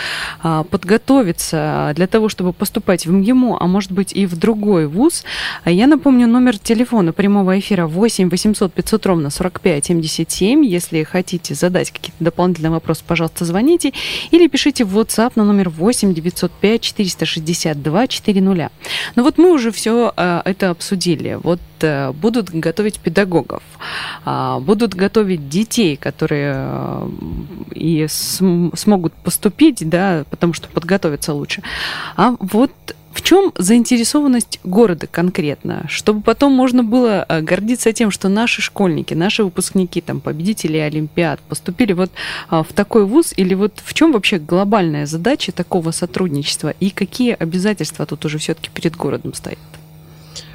а, 0.43 0.65
подготовиться 0.65 1.93
для 1.95 2.07
того, 2.07 2.29
чтобы 2.29 2.53
поступать 2.53 3.07
в 3.07 3.13
МГИМО, 3.13 3.59
а 3.61 3.67
может 3.67 3.93
быть 3.93 4.13
и 4.13 4.27
в 4.27 4.37
другой 4.37 4.87
вуз. 4.87 5.25
Я 5.65 5.87
напомню 5.87 6.27
номер 6.27 6.59
телефона 6.59 7.13
прямого 7.13 7.59
эфира 7.59 7.87
8 7.87 8.29
800 8.29 8.73
500 8.73 9.07
ровно 9.07 9.31
45 9.31 9.87
77. 9.87 10.65
Если 10.65 11.05
хотите 11.05 11.55
задать 11.55 11.91
какие-то 11.91 12.25
дополнительные 12.25 12.71
вопросы, 12.71 13.05
пожалуйста, 13.07 13.45
звоните 13.45 13.93
или 14.31 14.49
пишите 14.49 14.85
в 14.85 14.99
WhatsApp 14.99 15.33
на 15.37 15.45
номер 15.45 15.69
8 15.69 16.13
905 16.13 16.81
460 16.81 17.52
62 17.53 18.07
400. 18.09 18.71
Но 19.17 19.23
вот 19.23 19.39
мы 19.39 19.53
уже 19.53 19.71
все 19.71 20.13
это 20.17 20.71
обсудили. 20.71 21.39
Вот 21.43 21.61
будут 22.15 22.51
готовить 22.51 23.01
педагогов, 23.01 23.63
а, 24.25 24.61
будут 24.61 24.95
готовить 24.95 25.49
детей, 25.49 25.97
которые 25.97 27.09
и 27.75 28.07
смогут 28.09 29.13
поступить, 29.15 29.89
да, 29.89 30.25
потому 30.31 30.53
что 30.53 30.69
подготовиться 30.69 31.35
лучше. 31.35 31.63
А 32.17 32.37
вот 32.39 32.71
в 33.13 33.23
чем 33.23 33.53
заинтересованность 33.57 34.61
города 34.65 35.07
конкретно? 35.07 35.85
Чтобы 35.89 36.23
потом 36.23 36.53
можно 36.53 36.83
было 36.83 37.25
э, 37.29 37.41
гордиться 37.41 37.93
тем, 37.93 38.11
что 38.11 38.29
наши 38.29 38.63
школьники, 38.63 39.15
наши 39.15 39.45
выпускники, 39.45 40.01
там, 40.01 40.21
победители 40.21 40.79
Олимпиад 40.79 41.41
поступили 41.41 41.93
вот 41.93 42.11
а, 42.49 42.63
в 42.63 42.73
такой 42.73 43.05
вуз? 43.05 43.33
Или 43.37 43.55
вот 43.55 43.81
в 43.85 43.95
чем 43.95 44.13
вообще 44.13 44.39
глобальная 44.39 45.07
задача 45.07 45.53
такого 45.53 45.91
сотрудничества? 45.91 46.75
И 46.81 46.91
какие 46.91 47.35
обязательства 47.35 48.07
тут 48.07 48.25
уже 48.25 48.39
все-таки 48.39 48.71
перед 48.73 48.97
городом 48.97 49.35
стоят? 49.35 49.59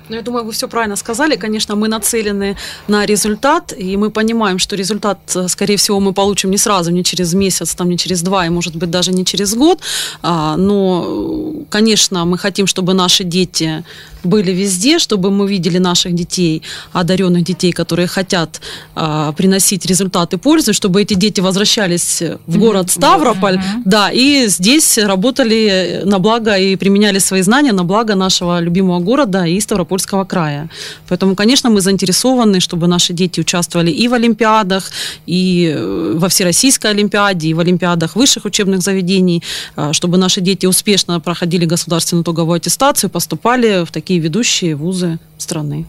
Ну, 0.09 0.15
я 0.15 0.21
думаю, 0.21 0.45
вы 0.45 0.51
все 0.51 0.67
правильно 0.67 0.95
сказали. 0.95 1.35
Конечно, 1.35 1.75
мы 1.75 1.87
нацелены 1.87 2.55
на 2.87 3.05
результат, 3.05 3.73
и 3.77 3.97
мы 3.97 4.09
понимаем, 4.09 4.59
что 4.59 4.75
результат, 4.75 5.17
э, 5.35 5.47
скорее 5.47 5.75
всего, 5.75 5.99
мы 5.99 6.13
получим 6.13 6.51
не 6.51 6.57
сразу, 6.57 6.91
не 6.91 7.03
через 7.03 7.33
месяц, 7.33 7.75
там, 7.75 7.89
не 7.89 7.97
через 7.97 8.21
два, 8.21 8.45
и, 8.45 8.49
может 8.49 8.75
быть, 8.75 8.89
даже 8.89 9.11
не 9.11 9.25
через 9.25 9.55
год. 9.55 9.79
А, 10.21 10.55
но, 10.57 11.53
конечно, 11.69 12.25
мы 12.25 12.37
хотим, 12.37 12.67
чтобы 12.67 12.93
наши 12.93 13.23
дети 13.23 13.83
были 14.27 14.51
везде, 14.51 14.99
чтобы 14.99 15.31
мы 15.31 15.47
видели 15.47 15.79
наших 15.79 16.13
детей, 16.13 16.61
одаренных 16.93 17.43
детей, 17.43 17.71
которые 17.71 18.07
хотят 18.07 18.61
а, 18.95 19.31
приносить 19.31 19.85
результаты 19.85 20.37
пользы, 20.37 20.73
чтобы 20.73 21.01
эти 21.01 21.13
дети 21.15 21.41
возвращались 21.41 22.23
в 22.47 22.57
город 22.57 22.91
Ставрополь, 22.91 23.55
mm-hmm. 23.55 23.81
да, 23.85 24.11
и 24.11 24.47
здесь 24.47 24.97
работали 24.97 26.01
на 26.05 26.19
благо 26.19 26.57
и 26.57 26.75
применяли 26.75 27.19
свои 27.19 27.41
знания 27.41 27.73
на 27.73 27.83
благо 27.83 28.15
нашего 28.15 28.59
любимого 28.59 28.99
города 28.99 29.45
и 29.45 29.59
Ставропольского 29.59 30.25
края. 30.25 30.69
Поэтому, 31.07 31.35
конечно, 31.35 31.69
мы 31.69 31.81
заинтересованы, 31.81 32.59
чтобы 32.59 32.87
наши 32.87 33.13
дети 33.13 33.39
участвовали 33.39 33.91
и 33.91 34.07
в 34.07 34.13
Олимпиадах, 34.13 34.91
и 35.25 35.73
э, 35.75 36.13
во 36.15 36.27
Всероссийской 36.27 36.91
Олимпиаде, 36.91 37.49
и 37.49 37.53
в 37.53 37.59
Олимпиадах 37.59 38.15
высших 38.15 38.45
учебных 38.45 38.81
заведений, 38.81 39.43
а, 39.75 39.93
чтобы 39.93 40.17
наши 40.17 40.41
дети 40.41 40.65
успешно 40.65 41.19
проходили 41.19 41.65
государственную 41.65 42.23
итоговую 42.23 42.57
аттестацию, 42.57 43.09
поступали 43.09 43.85
в 43.85 43.91
такие 43.91 44.16
ведущие 44.19 44.75
вузы 44.75 45.19
страны. 45.37 45.85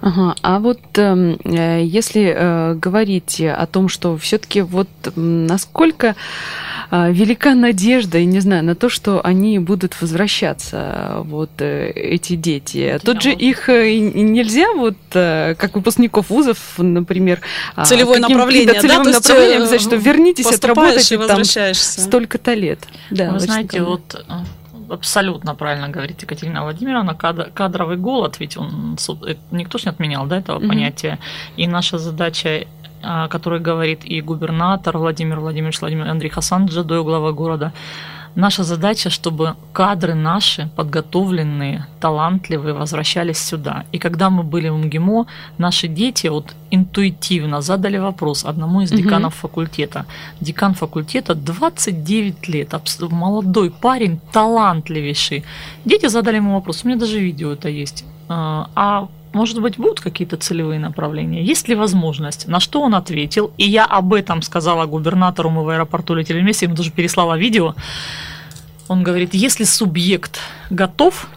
Ага. 0.00 0.34
А 0.42 0.58
вот 0.60 0.80
эм, 0.94 1.38
э, 1.44 1.82
если 1.84 2.32
э, 2.34 2.74
говорить 2.74 3.40
о 3.40 3.66
том, 3.66 3.88
что 3.88 4.16
все-таки 4.16 4.60
вот 4.60 4.88
насколько 5.16 6.14
э, 6.90 7.12
велика 7.12 7.54
надежда, 7.54 8.18
и 8.18 8.24
не 8.24 8.40
знаю, 8.40 8.64
на 8.64 8.74
то, 8.74 8.88
что 8.88 9.20
они 9.24 9.58
будут 9.58 10.00
возвращаться, 10.00 11.22
вот 11.24 11.50
э, 11.58 11.90
эти 11.90 12.36
дети. 12.36 13.00
Тут 13.02 13.22
же 13.22 13.32
их 13.32 13.68
э, 13.68 13.98
нельзя 13.98 14.72
вот 14.72 14.96
э, 15.14 15.56
как 15.58 15.74
выпускников 15.74 16.30
вузов, 16.30 16.58
например, 16.78 17.40
а, 17.74 17.84
целевое 17.84 18.20
направление, 18.20 18.74
да, 18.74 18.80
целевым 18.80 19.04
да? 19.04 19.10
направлением, 19.12 19.62
сказать, 19.62 19.80
что 19.80 19.96
вернитесь, 19.96 20.46
отработайте 20.46 21.16
там 21.18 21.26
возвращаешься. 21.26 22.02
столько-то 22.02 22.54
лет. 22.54 22.80
Да, 23.10 23.32
Вы 23.32 23.40
знаете, 23.40 23.82
вот 23.82 24.24
абсолютно 24.90 25.54
правильно 25.54 25.88
говорит 25.88 26.22
Екатерина 26.22 26.62
Владимировна, 26.62 27.14
кадровый 27.14 27.96
голод, 27.96 28.40
ведь 28.40 28.56
он 28.56 28.96
э, 29.26 29.34
никто 29.50 29.78
же 29.78 29.84
не 29.84 29.90
отменял 29.90 30.26
да, 30.26 30.38
этого 30.38 30.58
mm-hmm. 30.58 30.68
понятия. 30.68 31.18
И 31.56 31.66
наша 31.66 31.98
задача 31.98 32.66
о 33.02 33.28
которой 33.28 33.60
говорит 33.60 34.00
и 34.04 34.20
губернатор 34.20 34.98
Владимир 34.98 35.38
Владимирович 35.38 35.80
Владимир 35.80 36.08
Андрей 36.08 36.30
Хасан 36.30 36.66
Джадой, 36.66 37.02
глава 37.04 37.32
города, 37.32 37.72
Наша 38.38 38.62
задача, 38.62 39.10
чтобы 39.10 39.56
кадры 39.72 40.14
наши, 40.14 40.68
подготовленные, 40.76 41.86
талантливые, 42.00 42.72
возвращались 42.72 43.38
сюда. 43.38 43.84
И 43.90 43.98
когда 43.98 44.30
мы 44.30 44.44
были 44.44 44.68
в 44.68 44.76
МГИМО, 44.76 45.26
наши 45.58 45.88
дети 45.88 46.28
вот 46.28 46.54
интуитивно 46.70 47.60
задали 47.60 47.98
вопрос 47.98 48.44
одному 48.44 48.82
из 48.82 48.90
деканов 48.90 49.32
угу. 49.32 49.48
факультета. 49.48 50.06
Декан 50.40 50.74
факультета 50.74 51.34
29 51.34 52.48
лет, 52.48 52.74
молодой 53.10 53.70
парень, 53.70 54.20
талантливейший. 54.32 55.42
Дети 55.84 56.06
задали 56.06 56.36
ему 56.36 56.54
вопрос, 56.54 56.84
у 56.84 56.88
меня 56.88 57.00
даже 57.00 57.18
видео 57.18 57.50
это 57.50 57.68
есть. 57.68 58.04
А, 58.28 58.70
а 58.76 59.08
может 59.32 59.60
быть, 59.60 59.78
будут 59.78 60.00
какие-то 60.00 60.36
целевые 60.36 60.80
направления? 60.80 61.42
Есть 61.42 61.68
ли 61.68 61.74
возможность? 61.74 62.48
На 62.48 62.60
что 62.60 62.80
он 62.82 62.94
ответил? 62.94 63.50
И 63.58 63.68
я 63.68 63.84
об 63.84 64.14
этом 64.14 64.42
сказала 64.42 64.86
губернатору, 64.86 65.50
мы 65.50 65.64
в 65.64 65.68
аэропорту 65.68 66.14
летели 66.14 66.40
вместе, 66.40 66.66
ему 66.66 66.76
даже 66.76 66.90
переслала 66.90 67.36
видео. 67.38 67.74
Он 68.88 69.02
говорит, 69.02 69.34
если 69.34 69.64
субъект 69.64 70.40
готов, 70.70 71.28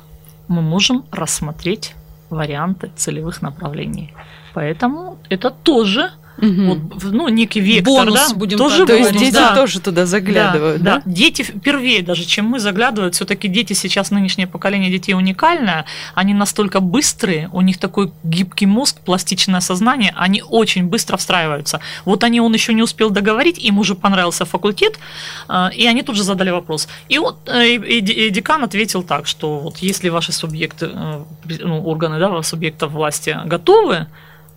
мы 0.48 0.62
можем 0.62 1.06
рассмотреть 1.12 1.96
варианты 2.30 2.92
целевых 2.96 3.42
направлений. 3.42 4.14
Поэтому 4.54 5.18
это 5.30 5.50
тоже 5.52 6.12
Угу. 6.42 6.64
Вот, 6.64 7.04
ну, 7.04 7.28
некий 7.30 7.60
вектор, 7.60 7.94
бонус, 7.94 8.30
да? 8.30 8.36
будем 8.36 8.58
тоже 8.58 8.86
То 8.86 8.96
есть 8.96 9.14
дети 9.14 9.34
да. 9.34 9.56
тоже 9.56 9.80
туда 9.80 10.08
заглядывают, 10.08 10.82
да? 10.82 10.96
Да, 10.96 11.02
да. 11.06 11.12
дети 11.12 11.44
впервые 11.44 12.02
даже, 12.02 12.26
чем 12.26 12.46
мы 12.46 12.60
заглядывают, 12.60 13.14
все-таки 13.14 13.48
дети 13.48 13.74
сейчас, 13.74 14.10
нынешнее 14.10 14.48
поколение 14.48 14.90
детей 14.90 15.14
уникальное, 15.14 15.86
они 16.16 16.34
настолько 16.34 16.80
быстрые, 16.80 17.50
у 17.54 17.62
них 17.62 17.78
такой 17.78 18.12
гибкий 18.24 18.66
мозг, 18.66 19.02
пластичное 19.02 19.60
сознание, 19.60 20.14
они 20.16 20.42
очень 20.42 20.86
быстро 20.86 21.18
встраиваются. 21.18 21.80
Вот 22.06 22.24
они, 22.24 22.42
он 22.42 22.54
еще 22.54 22.74
не 22.74 22.82
успел 22.82 23.12
договорить, 23.12 23.60
им 23.60 23.78
уже 23.78 23.94
понравился 23.94 24.46
факультет, 24.46 25.00
э, 25.48 25.70
и 25.76 25.86
они 25.86 26.02
тут 26.02 26.16
же 26.16 26.24
задали 26.24 26.50
вопрос. 26.50 26.88
И 27.08 27.20
вот 27.20 27.48
э, 27.48 27.76
и 27.76 28.30
декан 28.32 28.64
ответил 28.64 29.04
так, 29.04 29.28
что 29.28 29.60
вот 29.60 29.78
если 29.78 30.10
ваши 30.10 30.32
субъекты, 30.32 30.90
э, 30.92 31.24
ну, 31.60 31.84
органы, 31.84 32.20
да, 32.20 32.42
субъектов 32.42 32.92
власти 32.92 33.38
готовы, 33.46 34.08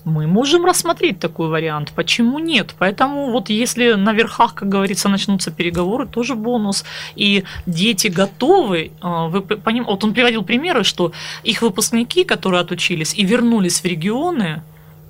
мы 0.05 0.27
можем 0.27 0.67
рассмотреть 0.67 1.19
такой 1.19 1.49
вариант. 1.49 1.93
Почему 1.95 2.39
нет? 2.39 2.75
Поэтому 2.79 3.31
вот 3.31 3.49
если 3.49 3.95
на 3.95 4.13
верхах, 4.13 4.55
как 4.55 4.69
говорится, 4.69 5.09
начнутся 5.09 5.51
переговоры, 5.51 6.07
тоже 6.07 6.35
бонус. 6.35 6.85
И 7.17 7.45
дети 7.67 8.09
готовы. 8.09 8.93
А, 9.01 9.29
вы 9.29 9.41
поним... 9.41 9.85
Вот 9.85 10.05
он 10.05 10.13
приводил 10.13 10.43
примеры, 10.43 10.85
что 10.85 11.13
их 11.43 11.63
выпускники, 11.63 12.25
которые 12.25 12.61
отучились 12.61 13.15
и 13.15 13.25
вернулись 13.25 13.81
в 13.81 13.85
регионы, 13.87 14.63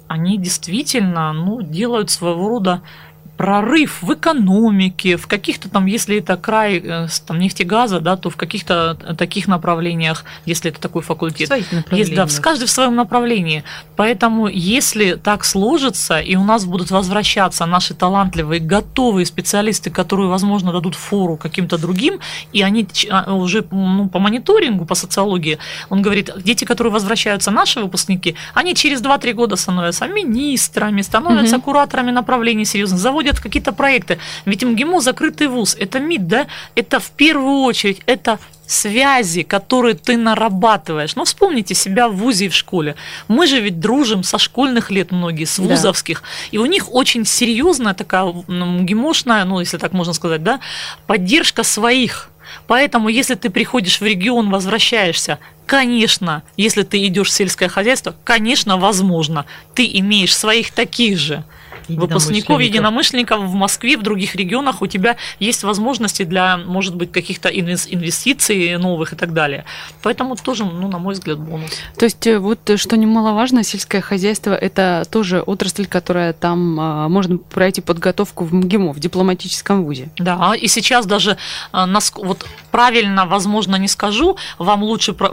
они 0.07 0.39
действительно 0.39 1.33
ну, 1.33 1.63
делают 1.63 2.11
своего 2.11 2.49
рода 2.49 2.83
прорыв 3.37 4.03
в 4.03 4.15
экономике, 4.15 5.17
в 5.17 5.27
каких-то 5.27 5.69
там, 5.69 5.87
если 5.87 6.19
это 6.19 6.37
край 6.37 6.79
э, 6.79 7.09
там, 7.27 7.39
нефтегаза, 7.39 8.01
да, 8.01 8.17
то 8.17 8.31
в 8.31 8.37
каких-то 8.37 8.97
таких 9.19 9.49
направлениях, 9.49 10.25
если 10.47 10.71
это 10.71 10.81
такой 10.81 11.03
факультет. 11.03 11.51
Есть, 11.91 12.15
да, 12.15 12.27
в 12.27 12.41
каждый 12.41 12.67
в 12.67 12.71
своем 12.71 12.95
направлении. 12.95 13.65
Поэтому, 13.97 14.49
если 14.49 15.15
так 15.15 15.45
сложится, 15.45 16.21
и 16.21 16.37
у 16.37 16.45
нас 16.45 16.65
будут 16.65 16.91
возвращаться 16.91 17.67
наши 17.67 17.95
талантливые, 17.95 18.61
готовые 18.61 19.27
специалисты, 19.27 19.91
которые, 19.91 20.29
возможно, 20.29 20.73
дадут 20.73 20.95
фору 20.95 21.37
каким-то 21.37 21.77
другим, 21.77 22.21
и 22.53 22.63
они 22.63 22.87
а, 23.11 23.35
уже 23.35 23.65
ну, 23.71 24.09
по 24.09 24.19
мониторингу, 24.19 24.87
по 24.87 24.95
социологии, 24.95 25.59
он 25.91 26.03
говорит, 26.03 26.31
дети, 26.37 26.65
которые 26.65 26.93
возвращаются, 26.93 27.51
наши 27.51 27.81
выпускники, 27.81 28.37
они 28.55 28.75
через 28.75 29.03
2-3 29.03 29.33
года 29.33 29.57
становятся 29.57 30.07
министрами, 30.07 31.03
становятся 31.03 31.57
угу. 31.57 31.65
кураторами 31.65 32.11
направлений 32.11 32.65
серьезных, 32.65 33.01
заводят 33.01 33.24
входят 33.25 33.39
в 33.39 33.43
какие-то 33.43 33.73
проекты. 33.73 34.19
Ведь 34.45 34.63
МГИМО 34.63 35.01
закрытый 35.01 35.47
вуз, 35.47 35.77
это 35.81 35.99
МИД, 35.99 36.27
да? 36.27 36.47
Это 36.77 37.01
в 37.01 37.11
первую 37.11 37.63
очередь, 37.63 38.03
это 38.07 38.39
связи, 38.67 39.43
которые 39.43 39.95
ты 39.95 40.17
нарабатываешь. 40.17 41.17
Ну, 41.17 41.25
вспомните 41.25 41.75
себя 41.75 42.09
в 42.09 42.17
ВУЗе 42.17 42.47
и 42.47 42.49
в 42.49 42.55
школе. 42.55 42.95
Мы 43.29 43.47
же 43.47 43.61
ведь 43.61 43.81
дружим 43.81 44.23
со 44.23 44.39
школьных 44.39 44.91
лет 44.91 45.13
многие, 45.13 45.45
с 45.45 45.59
вузовских. 45.59 46.21
Да. 46.21 46.29
И 46.53 46.59
у 46.59 46.67
них 46.67 46.95
очень 46.95 47.25
серьезная 47.25 47.95
такая 47.95 48.25
ну, 48.49 48.67
МГИМОшная, 48.67 49.45
ну, 49.45 49.61
если 49.61 49.79
так 49.79 49.93
можно 49.93 50.13
сказать, 50.13 50.43
да, 50.43 50.61
поддержка 51.07 51.63
своих. 51.63 52.31
Поэтому, 52.67 53.09
если 53.09 53.35
ты 53.35 53.51
приходишь 53.51 54.01
в 54.01 54.05
регион, 54.05 54.51
возвращаешься, 54.51 55.39
конечно, 55.67 56.43
если 56.59 56.83
ты 56.83 57.07
идешь 57.07 57.29
в 57.29 57.33
сельское 57.33 57.69
хозяйство, 57.69 58.15
конечно, 58.25 58.77
возможно, 58.77 59.45
ты 59.75 59.91
имеешь 59.99 60.37
своих 60.37 60.71
таких 60.71 61.19
же 61.19 61.45
выпускников, 61.89 62.61
единомышленников 62.61 63.41
в 63.41 63.55
Москве, 63.55 63.97
в 63.97 64.03
других 64.03 64.35
регионах 64.35 64.83
у 64.83 64.87
тебя 64.87 65.17
есть 65.39 65.63
возможности 65.65 66.25
для, 66.25 66.57
может 66.59 66.95
быть, 66.95 67.13
каких-то 67.13 67.49
инвестиций 67.49 68.77
новых 68.79 69.13
и 69.13 69.17
так 69.17 69.33
далее. 69.33 69.65
Поэтому 70.03 70.37
тоже, 70.37 70.65
ну, 70.65 70.89
на 70.89 70.99
мой 70.99 71.15
взгляд, 71.15 71.39
бонус. 71.39 71.71
То 71.99 72.05
есть 72.05 72.27
э, 72.27 72.39
вот 72.39 72.69
э, 72.71 72.77
что 72.77 72.97
немаловажно, 72.97 73.63
сельское 73.65 74.01
хозяйство– 74.01 74.51
это 74.61 75.05
тоже 75.11 75.41
отрасль, 75.41 75.87
которая 75.87 76.33
там 76.33 76.79
а, 76.81 77.09
можно 77.09 77.39
пройти 77.39 77.81
подготовку 77.81 78.45
в 78.45 78.53
МГИМО, 78.55 78.93
в 78.93 79.01
дипломатическом 79.01 79.85
вузе. 79.85 80.09
Да, 80.19 80.55
и 80.55 80.69
сейчас 80.69 81.07
даже 81.07 81.37
а, 81.73 81.89
вот 82.17 82.47
правильно, 82.71 83.27
возможно, 83.27 83.77
не 83.77 83.89
скажу, 83.89 84.37
вам 84.59 84.83
лучше 84.83 85.13
э, 85.13 85.25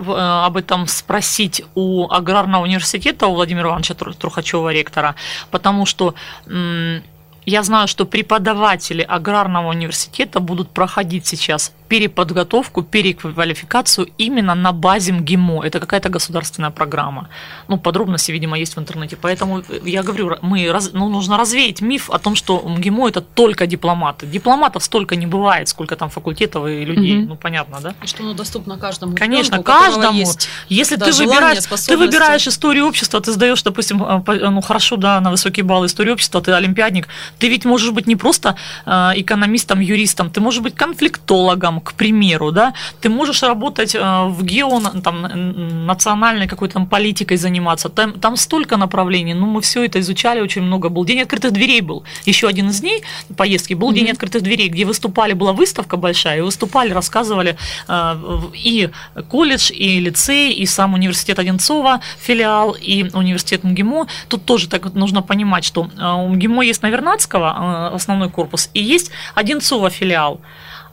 об 0.46 0.58
этом 0.58 0.88
спросить 0.88 1.64
у 1.76 2.10
аграрного 2.10 2.64
университета, 2.64 3.28
у 3.28 3.34
Владимира 3.34 3.70
Ивановича 3.70 3.96
Трухачева, 3.96 4.72
ректора, 4.72 5.16
потому 5.50 5.86
что 5.86 6.16
я 6.48 7.64
знаю, 7.64 7.88
что 7.88 8.06
преподаватели 8.06 9.02
аграрного 9.02 9.70
университета 9.70 10.40
будут 10.40 10.70
проходить 10.70 11.26
сейчас 11.26 11.74
переподготовку, 11.92 12.84
переквалификацию 12.84 14.08
именно 14.18 14.56
на 14.56 14.72
базе 14.72 15.12
МГИМО. 15.12 15.66
Это 15.66 15.80
какая-то 15.80 16.08
государственная 16.10 16.72
программа. 16.72 17.28
Ну, 17.68 17.78
подробности, 17.78 18.32
видимо, 18.32 18.58
есть 18.58 18.78
в 18.78 18.80
интернете. 18.80 19.18
Поэтому 19.22 19.62
я 19.84 20.02
говорю, 20.02 20.38
мы 20.42 20.72
раз, 20.72 20.92
ну, 20.94 21.10
нужно 21.10 21.38
развеять 21.38 21.82
миф 21.82 22.10
о 22.10 22.18
том, 22.18 22.36
что 22.36 22.60
МГИМО 22.60 23.10
это 23.10 23.20
только 23.20 23.68
дипломаты. 23.68 24.26
Дипломатов 24.26 24.84
столько 24.84 25.18
не 25.18 25.28
бывает, 25.28 25.68
сколько 25.68 25.96
там 25.98 26.10
факультетов 26.10 26.66
и 26.68 26.86
людей. 26.86 27.18
Mm-hmm. 27.18 27.28
Ну, 27.28 27.36
понятно, 27.36 27.80
да? 27.82 27.94
И 28.04 28.08
что 28.08 28.24
оно 28.24 28.34
доступно 28.34 28.78
каждому. 28.78 29.18
Конечно, 29.18 29.56
ребенку, 29.56 29.72
каждому. 29.72 30.20
Есть, 30.20 30.50
Если 30.70 30.96
да, 30.96 31.08
ты, 31.08 31.12
выбираешь, 31.12 31.66
ты 31.88 31.98
выбираешь 31.98 32.48
историю 32.48 32.88
общества, 32.88 33.20
ты 33.20 33.34
сдаешь, 33.34 33.64
допустим, 33.64 34.02
э, 34.02 34.50
ну 34.50 34.62
хорошо, 34.62 34.96
да, 34.96 35.20
на 35.20 35.32
высокий 35.32 35.64
балл 35.64 35.86
истории 35.86 36.12
общества, 36.12 36.42
ты 36.42 36.54
олимпиадник, 36.54 37.10
ты 37.38 37.50
ведь 37.50 37.66
можешь 37.66 37.92
быть 37.92 38.08
не 38.08 38.16
просто 38.16 38.56
э, 38.86 38.92
экономистом, 39.16 39.82
юристом, 39.82 40.30
ты 40.30 40.40
можешь 40.40 40.62
быть 40.62 40.76
конфликтологом, 40.76 41.81
к 41.84 41.94
примеру, 41.94 42.52
да, 42.52 42.74
ты 43.02 43.10
можешь 43.10 43.44
работать 43.44 43.96
э, 43.96 44.00
в 44.00 44.44
гео, 44.44 44.80
там, 45.04 45.86
национальной 45.86 46.48
какой-то 46.48 46.76
там 46.76 46.88
политикой 46.88 47.38
заниматься, 47.38 47.90
там, 47.90 48.14
там 48.14 48.36
столько 48.36 48.78
направлений, 48.78 49.34
ну, 49.34 49.46
мы 49.46 49.62
все 49.62 49.86
это 49.86 50.00
изучали, 50.00 50.42
очень 50.42 50.62
много 50.62 50.90
был. 50.90 51.06
День 51.06 51.22
открытых 51.22 51.52
дверей 51.52 51.82
был, 51.82 52.04
еще 52.26 52.48
один 52.48 52.70
из 52.70 52.82
дней 52.82 53.04
поездки, 53.38 53.74
был 53.74 53.92
mm-hmm. 53.92 53.96
День 53.96 54.12
открытых 54.12 54.42
дверей, 54.42 54.70
где 54.70 54.86
выступали, 54.86 55.34
была 55.34 55.54
выставка 55.54 55.98
большая, 55.98 56.40
и 56.40 56.42
выступали, 56.42 56.94
рассказывали 56.94 57.58
э, 57.88 58.16
и 58.54 58.90
колледж, 59.30 59.72
и 59.72 60.00
лицей, 60.00 60.54
и 60.54 60.66
сам 60.66 60.94
университет 60.94 61.40
Одинцова, 61.40 62.02
филиал, 62.20 62.76
и 62.80 63.10
университет 63.14 63.64
МГИМО. 63.64 64.08
Тут 64.28 64.46
тоже 64.46 64.68
так 64.68 64.94
нужно 64.94 65.22
понимать, 65.22 65.66
что 65.66 65.90
э, 65.98 66.14
у 66.14 66.28
МГИМО 66.30 66.64
есть 66.64 66.84
Навернадского, 66.84 67.94
основной 67.94 68.30
корпус, 68.30 68.70
и 68.74 68.82
есть 68.82 69.12
Одинцова 69.36 69.90
филиал 69.90 70.42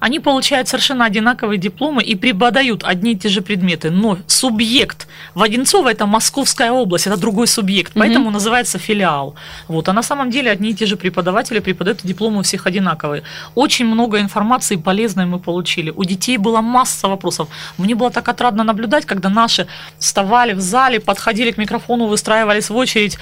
они 0.00 0.20
получают 0.20 0.68
совершенно 0.68 1.04
одинаковые 1.04 1.58
дипломы 1.58 2.02
и 2.02 2.14
преподают 2.14 2.84
одни 2.84 3.12
и 3.12 3.16
те 3.16 3.28
же 3.28 3.40
предметы, 3.40 3.90
но 3.90 4.18
субъект 4.26 5.08
в 5.34 5.42
Одинцово 5.42 5.90
это 5.90 6.06
Московская 6.06 6.70
область, 6.70 7.06
это 7.06 7.16
другой 7.16 7.46
субъект, 7.46 7.92
поэтому 7.94 8.28
mm-hmm. 8.28 8.32
называется 8.32 8.78
филиал. 8.78 9.34
Вот, 9.68 9.88
а 9.88 9.92
на 9.92 10.02
самом 10.02 10.30
деле 10.30 10.50
одни 10.50 10.70
и 10.70 10.74
те 10.74 10.86
же 10.86 10.96
преподаватели 10.96 11.60
преподают 11.60 12.00
дипломы 12.02 12.40
у 12.40 12.42
всех 12.42 12.66
одинаковые. 12.66 13.22
Очень 13.54 13.86
много 13.86 14.20
информации 14.20 14.76
полезной 14.76 15.26
мы 15.26 15.38
получили. 15.38 15.90
У 15.90 16.04
детей 16.04 16.38
была 16.38 16.62
масса 16.62 17.08
вопросов. 17.08 17.48
Мне 17.78 17.94
было 17.94 18.10
так 18.10 18.28
отрадно 18.28 18.64
наблюдать, 18.64 19.04
когда 19.06 19.28
наши 19.28 19.66
вставали 19.98 20.52
в 20.52 20.60
зале, 20.60 21.00
подходили 21.00 21.50
к 21.50 21.58
микрофону, 21.58 22.06
выстраивались 22.06 22.70
в 22.70 22.76
очередь 22.76 23.18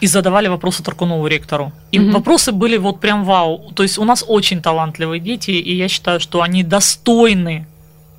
и 0.00 0.06
задавали 0.06 0.48
вопросы 0.48 0.82
Таркунову 0.82 1.26
ректору. 1.26 1.72
И 1.90 1.98
mm-hmm. 1.98 2.12
вопросы 2.12 2.52
были 2.52 2.76
вот 2.76 3.00
прям 3.00 3.24
вау. 3.24 3.72
То 3.74 3.82
есть 3.82 3.98
у 3.98 4.04
нас 4.04 4.24
очень 4.26 4.62
талантливые 4.62 5.20
дети, 5.20 5.50
и 5.50 5.74
я 5.74 5.88
считаю, 5.88 6.20
что 6.20 6.42
они 6.42 6.62
достойны 6.62 7.66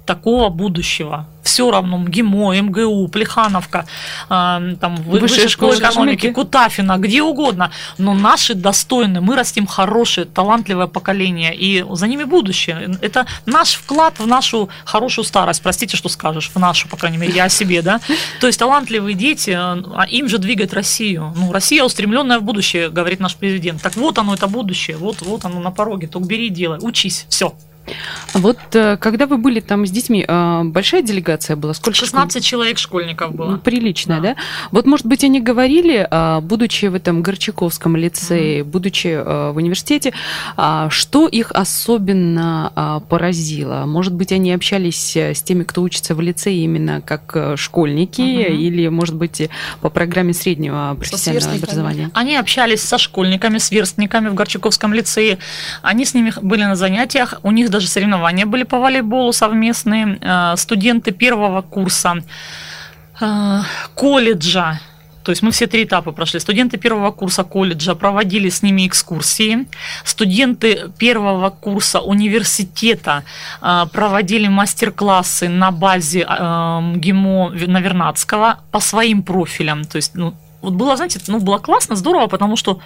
такого 0.09 0.49
будущего 0.49 1.27
все 1.43 1.71
равно 1.71 1.97
МГИМО, 1.97 2.61
МГУ, 2.61 3.07
Плехановка, 3.07 3.85
э, 4.29 4.75
там, 4.79 4.95
Высшая 5.05 5.47
школа 5.47 5.75
экономики, 5.75 6.31
Кутафина, 6.31 6.97
где 6.97 7.21
угодно. 7.21 7.71
Но 7.97 8.13
наши 8.13 8.53
достойны, 8.53 9.21
мы 9.21 9.35
растим 9.35 9.67
хорошее, 9.67 10.25
талантливое 10.25 10.87
поколение, 10.87 11.55
и 11.55 11.85
за 11.91 12.07
ними 12.07 12.23
будущее. 12.23 12.97
Это 13.01 13.25
наш 13.45 13.73
вклад 13.73 14.19
в 14.19 14.27
нашу 14.27 14.69
хорошую 14.85 15.25
старость, 15.25 15.61
простите, 15.61 15.97
что 15.97 16.09
скажешь, 16.09 16.51
в 16.53 16.59
нашу, 16.59 16.87
по 16.87 16.97
крайней 16.97 17.17
мере, 17.17 17.33
я 17.33 17.45
о 17.45 17.49
себе, 17.49 17.81
да. 17.81 17.99
То 18.39 18.47
есть 18.47 18.59
талантливые 18.59 19.15
дети, 19.15 19.51
а 19.51 20.05
им 20.09 20.27
же 20.27 20.37
двигать 20.37 20.73
Россию. 20.73 21.33
Ну, 21.35 21.51
Россия 21.51 21.83
устремленная 21.83 22.39
в 22.39 22.43
будущее, 22.43 22.89
говорит 22.89 23.19
наш 23.19 23.35
президент. 23.35 23.81
Так 23.81 23.95
вот 23.95 24.17
оно, 24.17 24.33
это 24.33 24.47
будущее, 24.47 24.97
вот, 24.97 25.21
вот 25.21 25.45
оно 25.45 25.59
на 25.59 25.71
пороге, 25.71 26.07
только 26.07 26.27
бери 26.27 26.47
и 26.47 26.49
делай, 26.49 26.79
учись, 26.81 27.25
все. 27.29 27.53
Вот 28.33 28.59
э, 28.73 28.97
когда 28.97 29.25
вы 29.25 29.37
были 29.37 29.59
там 29.59 29.85
с 29.85 29.91
детьми, 29.91 30.23
э, 30.27 30.61
большая 30.63 31.01
делегация 31.01 31.55
была? 31.55 31.73
Сколько 31.73 31.97
16 31.97 32.31
школ... 32.31 32.41
человек 32.41 32.77
школьников 32.77 33.35
было. 33.35 33.57
Приличная, 33.57 34.21
да. 34.21 34.33
да? 34.33 34.41
Вот, 34.71 34.85
может 34.85 35.05
быть, 35.05 35.23
они 35.23 35.41
говорили, 35.41 36.07
а, 36.09 36.41
будучи 36.41 36.85
в 36.85 36.95
этом 36.95 37.21
Горчаковском 37.21 37.95
лицее, 37.95 38.59
mm-hmm. 38.59 38.63
будучи 38.63 39.07
э, 39.07 39.51
в 39.51 39.57
университете, 39.57 40.13
а, 40.57 40.89
что 40.89 41.27
их 41.27 41.51
особенно 41.51 42.71
а, 42.75 42.99
поразило? 43.01 43.85
Может 43.85 44.13
быть, 44.13 44.31
они 44.31 44.53
общались 44.53 45.15
с 45.15 45.41
теми, 45.41 45.63
кто 45.63 45.81
учится 45.81 46.15
в 46.15 46.21
лицее 46.21 46.63
именно 46.63 47.01
как 47.01 47.57
школьники, 47.57 48.21
mm-hmm. 48.21 48.55
или, 48.55 48.87
может 48.87 49.15
быть, 49.15 49.49
по 49.81 49.89
программе 49.89 50.33
среднего 50.33 50.95
профессионального 50.99 51.55
образования? 51.55 52.11
Они 52.13 52.35
общались 52.35 52.81
со 52.81 52.97
школьниками, 52.97 53.57
с 53.57 53.71
верстниками 53.71 54.29
в 54.29 54.33
Горчаковском 54.33 54.93
лицее. 54.93 55.39
Они 55.81 56.05
с 56.05 56.13
ними 56.13 56.31
были 56.41 56.63
на 56.63 56.75
занятиях. 56.75 57.39
У 57.43 57.51
них 57.51 57.69
даже 57.79 57.87
соревнования 57.87 58.45
были 58.45 58.63
по 58.63 58.77
волейболу 58.77 59.31
совместные. 59.31 60.19
Э, 60.21 60.57
студенты 60.57 61.11
первого 61.11 61.61
курса 61.61 62.15
э, 63.21 63.59
колледжа 63.95 64.79
то 65.23 65.31
есть 65.31 65.43
мы 65.43 65.51
все 65.51 65.67
три 65.67 65.83
этапа 65.83 66.11
прошли. 66.11 66.39
Студенты 66.39 66.77
первого 66.77 67.11
курса 67.11 67.43
колледжа 67.43 67.93
проводили 67.93 68.49
с 68.49 68.63
ними 68.63 68.87
экскурсии. 68.87 69.67
Студенты 70.03 70.91
первого 70.97 71.51
курса 71.51 71.99
университета 71.99 73.23
э, 73.61 73.85
проводили 73.93 74.47
мастер-классы 74.47 75.47
на 75.49 75.71
базе 75.71 76.21
ГИМО 76.21 77.49
Навернадского 77.67 78.59
по 78.71 78.79
своим 78.79 79.21
профилям. 79.21 79.83
То 79.83 79.97
есть, 79.97 80.15
ну, 80.15 80.33
вот 80.61 80.73
было, 80.73 80.95
знаете, 80.95 81.19
ну, 81.27 81.39
было 81.39 81.59
классно, 81.59 81.95
здорово, 81.95 82.27
потому 82.27 82.57
что, 82.57 82.79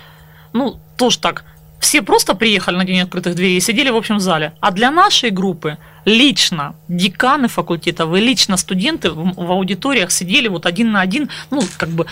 ну, 0.54 0.80
тоже 0.98 1.20
так, 1.20 1.46
все 1.84 2.02
просто 2.02 2.34
приехали 2.34 2.78
на 2.78 2.86
День 2.86 3.02
открытых 3.02 3.36
дверей 3.36 3.58
и 3.58 3.62
сидели 3.62 3.90
в 3.90 3.96
общем 3.96 4.20
зале. 4.20 4.54
А 4.62 4.72
для 4.72 4.90
нашей 4.90 5.30
группы 5.30 5.78
лично 6.06 6.76
деканы 6.88 7.48
факультетов 7.48 8.14
и 8.16 8.20
лично 8.20 8.58
студенты 8.58 9.12
в, 9.12 9.34
в 9.36 9.52
аудиториях 9.52 10.12
сидели 10.12 10.48
вот 10.48 10.66
один 10.66 10.92
на 10.92 11.02
один, 11.02 11.30
ну, 11.50 11.62
как 11.78 11.90
бы 11.90 12.06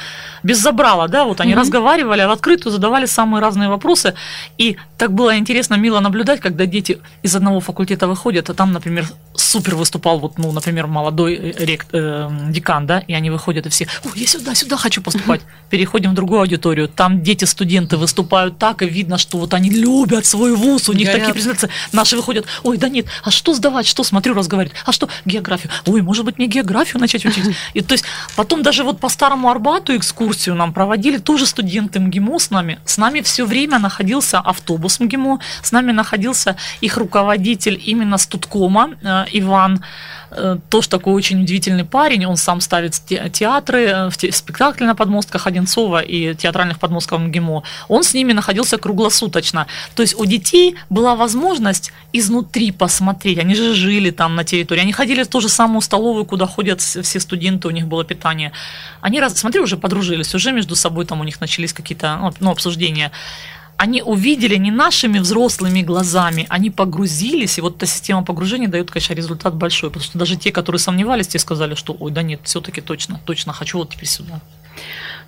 без 0.44 0.60
забрала, 0.60 1.08
да, 1.08 1.26
вот 1.26 1.42
они 1.42 1.54
mm-hmm. 1.54 1.60
разговаривали, 1.60 2.26
в 2.26 2.32
открытую 2.32 2.72
задавали 2.72 3.06
самые 3.06 3.42
разные 3.42 3.70
вопросы. 3.70 4.14
И 4.58 4.78
так 4.98 5.14
было 5.14 5.38
интересно, 5.38 5.76
мило 5.76 6.00
наблюдать, 6.00 6.40
когда 6.40 6.66
дети 6.66 7.00
из 7.24 7.36
одного 7.36 7.60
факультета 7.60 8.08
выходят, 8.08 8.50
а 8.50 8.54
там, 8.54 8.72
например, 8.72 9.06
супер 9.34 9.76
выступал, 9.76 10.20
вот, 10.20 10.38
ну, 10.38 10.52
например, 10.52 10.88
молодой 10.88 11.36
э, 11.36 11.66
рект, 11.66 11.88
э, 11.94 12.30
декан, 12.50 12.86
да, 12.86 13.00
и 13.00 13.14
они 13.14 13.30
выходят 13.30 13.66
и 13.66 13.70
все, 13.70 13.88
ой, 14.06 14.12
я 14.16 14.28
сюда, 14.28 14.56
сюда 14.56 14.78
хочу 14.78 15.02
поступать. 15.02 15.42
Переходим 15.70 16.12
в 16.12 16.14
другую 16.14 16.42
аудиторию, 16.42 16.88
там 16.88 17.22
дети, 17.22 17.46
студенты 17.46 17.98
выступают 17.98 18.58
так, 18.58 18.82
и 18.82 18.86
видно, 18.86 19.18
что 19.18 19.38
вот 19.38 19.54
они 19.54 19.70
любят 19.70 20.26
свой 20.26 20.56
вуз, 20.56 20.90
у 20.90 20.94
них 20.94 21.08
Горят. 21.08 21.20
такие 21.20 21.34
презентации. 21.34 21.70
Наши 21.92 22.16
выходят, 22.16 22.46
ой, 22.64 22.78
да 22.78 22.90
нет, 22.90 23.06
а 23.24 23.32
что 23.32 23.54
сдавать, 23.54 23.81
что 23.86 24.04
смотрю, 24.04 24.34
разговаривать, 24.34 24.76
а 24.86 24.92
что 24.92 25.10
географию, 25.26 25.72
ой, 25.86 26.02
может 26.02 26.26
быть, 26.26 26.38
мне 26.38 26.48
географию 26.48 27.00
начать 27.00 27.26
учить. 27.26 27.56
И 27.74 27.82
то 27.82 27.94
есть 27.94 28.06
потом 28.36 28.64
даже 28.64 28.84
вот 28.84 29.00
по 29.00 29.10
старому 29.10 29.50
Арбату 29.50 29.96
экскурсию 29.96 30.56
нам 30.56 30.74
проводили 30.74 31.18
тоже 31.18 31.46
студенты 31.46 32.00
МГИМО 32.00 32.40
с 32.40 32.50
нами. 32.50 32.80
С 32.86 32.98
нами 32.98 33.22
все 33.22 33.46
время 33.46 33.80
находился 33.80 34.40
автобус 34.40 35.00
МГИМО, 35.00 35.40
с 35.62 35.72
нами 35.72 35.92
находился 35.92 36.56
их 36.82 36.98
руководитель 36.98 37.82
именно 37.86 38.18
Студкома, 38.18 38.92
э, 39.02 39.26
Иван, 39.34 39.84
тоже 40.70 40.90
такой 40.90 41.14
очень 41.14 41.42
удивительный 41.42 41.84
парень, 41.84 42.26
он 42.26 42.38
сам 42.38 42.62
ставит 42.62 42.94
театры, 43.34 44.10
э, 44.12 44.32
спектакли 44.32 44.86
на 44.86 44.96
подмостках 44.96 45.48
Одинцова 45.48 46.00
и 46.00 46.36
театральных 46.36 46.80
подмостков 46.80 47.20
МГИМО. 47.22 47.64
Он 47.90 48.04
с 48.04 48.14
ними 48.14 48.34
находился 48.34 48.78
круглосуточно. 48.78 49.68
То 49.96 50.04
есть 50.04 50.16
у 50.18 50.26
детей 50.26 50.76
была 50.90 51.16
возможность 51.16 51.92
изнутри 52.14 52.72
посмотреть. 52.72 53.40
Они 53.40 53.56
же 53.56 53.74
жили 53.74 54.12
там 54.12 54.36
на 54.36 54.44
территории. 54.44 54.82
Они 54.82 54.94
ходили 54.94 55.24
в 55.24 55.28
ту 55.28 55.42
же 55.42 55.50
самую 55.50 55.82
столовую, 55.82 56.26
куда 56.26 56.46
ходят 56.46 56.82
все 56.82 57.20
студенты, 57.20 57.68
у 57.68 57.72
них 57.72 57.88
было 57.88 58.04
питание. 58.04 58.52
Они, 59.02 59.20
раз, 59.20 59.38
смотри, 59.38 59.62
уже 59.62 59.78
подружились, 59.78 60.36
уже 60.36 60.52
между 60.52 60.76
собой 60.76 61.06
там 61.06 61.20
у 61.20 61.24
них 61.24 61.42
начались 61.42 61.74
какие-то 61.74 62.18
ну, 62.22 62.34
ну 62.40 62.52
обсуждения 62.52 63.12
они 63.82 64.04
увидели 64.04 64.58
не 64.58 64.70
нашими 64.70 65.18
взрослыми 65.18 65.82
глазами, 65.82 66.46
они 66.50 66.70
погрузились, 66.70 67.58
и 67.58 67.62
вот 67.62 67.78
эта 67.78 67.88
система 67.88 68.24
погружения 68.24 68.68
дает, 68.68 68.92
конечно, 68.92 69.16
результат 69.16 69.56
большой, 69.56 69.90
потому 69.90 70.06
что 70.06 70.20
даже 70.20 70.36
те, 70.36 70.52
которые 70.52 70.80
сомневались, 70.80 71.30
те 71.30 71.40
сказали, 71.40 71.74
что, 71.74 71.98
ой, 72.00 72.12
да 72.12 72.22
нет, 72.22 72.42
все-таки 72.44 72.80
точно, 72.80 73.20
точно 73.26 73.54
хочу 73.54 73.80
вот 73.80 73.90
теперь 73.90 74.08
сюда. 74.08 74.40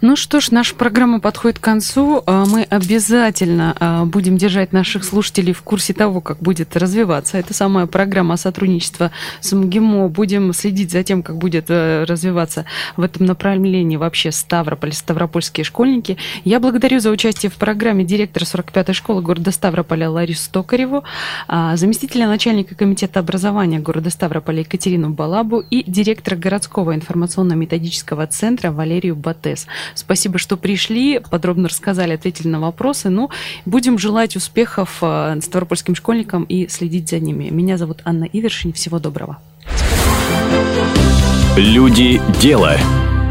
Ну 0.04 0.18
что 0.18 0.42
ж, 0.42 0.52
наша 0.52 0.76
программа 0.76 1.22
подходит 1.22 1.60
к 1.60 1.64
концу. 1.64 2.24
А, 2.26 2.44
мы 2.46 2.64
обязательно 2.64 3.74
а, 3.80 4.04
будем 4.04 4.36
держать 4.36 4.74
наших 4.74 5.06
слушателей 5.06 5.54
в 5.54 5.62
курсе 5.62 5.94
того, 5.94 6.20
как 6.20 6.40
будет 6.40 6.76
развиваться 6.76 7.38
эта 7.38 7.54
самая 7.54 7.86
программа 7.86 8.36
сотрудничества 8.36 9.12
с 9.40 9.54
МГИМО. 9.54 10.10
Будем 10.10 10.52
следить 10.52 10.92
за 10.92 11.04
тем, 11.04 11.24
как 11.24 11.38
будет 11.38 11.68
э, 11.70 12.04
развиваться 12.04 12.66
в 12.98 13.02
этом 13.02 13.28
направлении 13.28 13.96
вообще 13.96 14.34
Ставрополь, 14.34 14.92
ставропольские 14.92 15.64
школьники. 15.64 16.18
Я 16.44 16.60
благодарю 16.60 17.00
за 17.00 17.10
участие 17.10 17.50
в 17.50 17.56
программе 17.56 18.04
директора 18.04 18.44
45-й 18.44 18.94
школы 18.94 19.22
города 19.22 19.52
Ставрополя 19.52 20.10
Ларису 20.10 20.52
Токареву, 20.52 21.06
а, 21.48 21.78
заместителя 21.78 22.28
начальника 22.28 22.76
комитета 22.76 23.22
образования 23.22 23.80
города 23.80 24.10
Ставрополя 24.10 24.60
Екатерину 24.60 25.12
Балабу 25.12 25.62
и 25.62 25.90
директора 25.90 26.36
городского 26.36 26.94
информационно-методического 26.94 28.28
центра 28.28 28.70
Валерию 28.70 29.16
Батыреву. 29.16 29.43
Протез. 29.44 29.68
Спасибо, 29.94 30.38
что 30.38 30.58
пришли, 30.58 31.20
подробно 31.20 31.68
рассказали, 31.68 32.14
ответили 32.14 32.48
на 32.48 32.60
вопросы. 32.60 33.10
Ну, 33.10 33.30
будем 33.66 34.00
желать 34.00 34.36
успехов 34.36 35.00
э, 35.02 35.40
ставропольским 35.42 35.96
школьникам 35.96 36.44
и 36.44 36.68
следить 36.70 37.10
за 37.10 37.20
ними. 37.20 37.50
Меня 37.50 37.78
зовут 37.78 38.02
Анна 38.06 38.24
Ивершин. 38.24 38.74
Всего 38.74 39.00
доброго. 39.00 39.38
Люди 41.58 42.22
дела. 42.42 42.78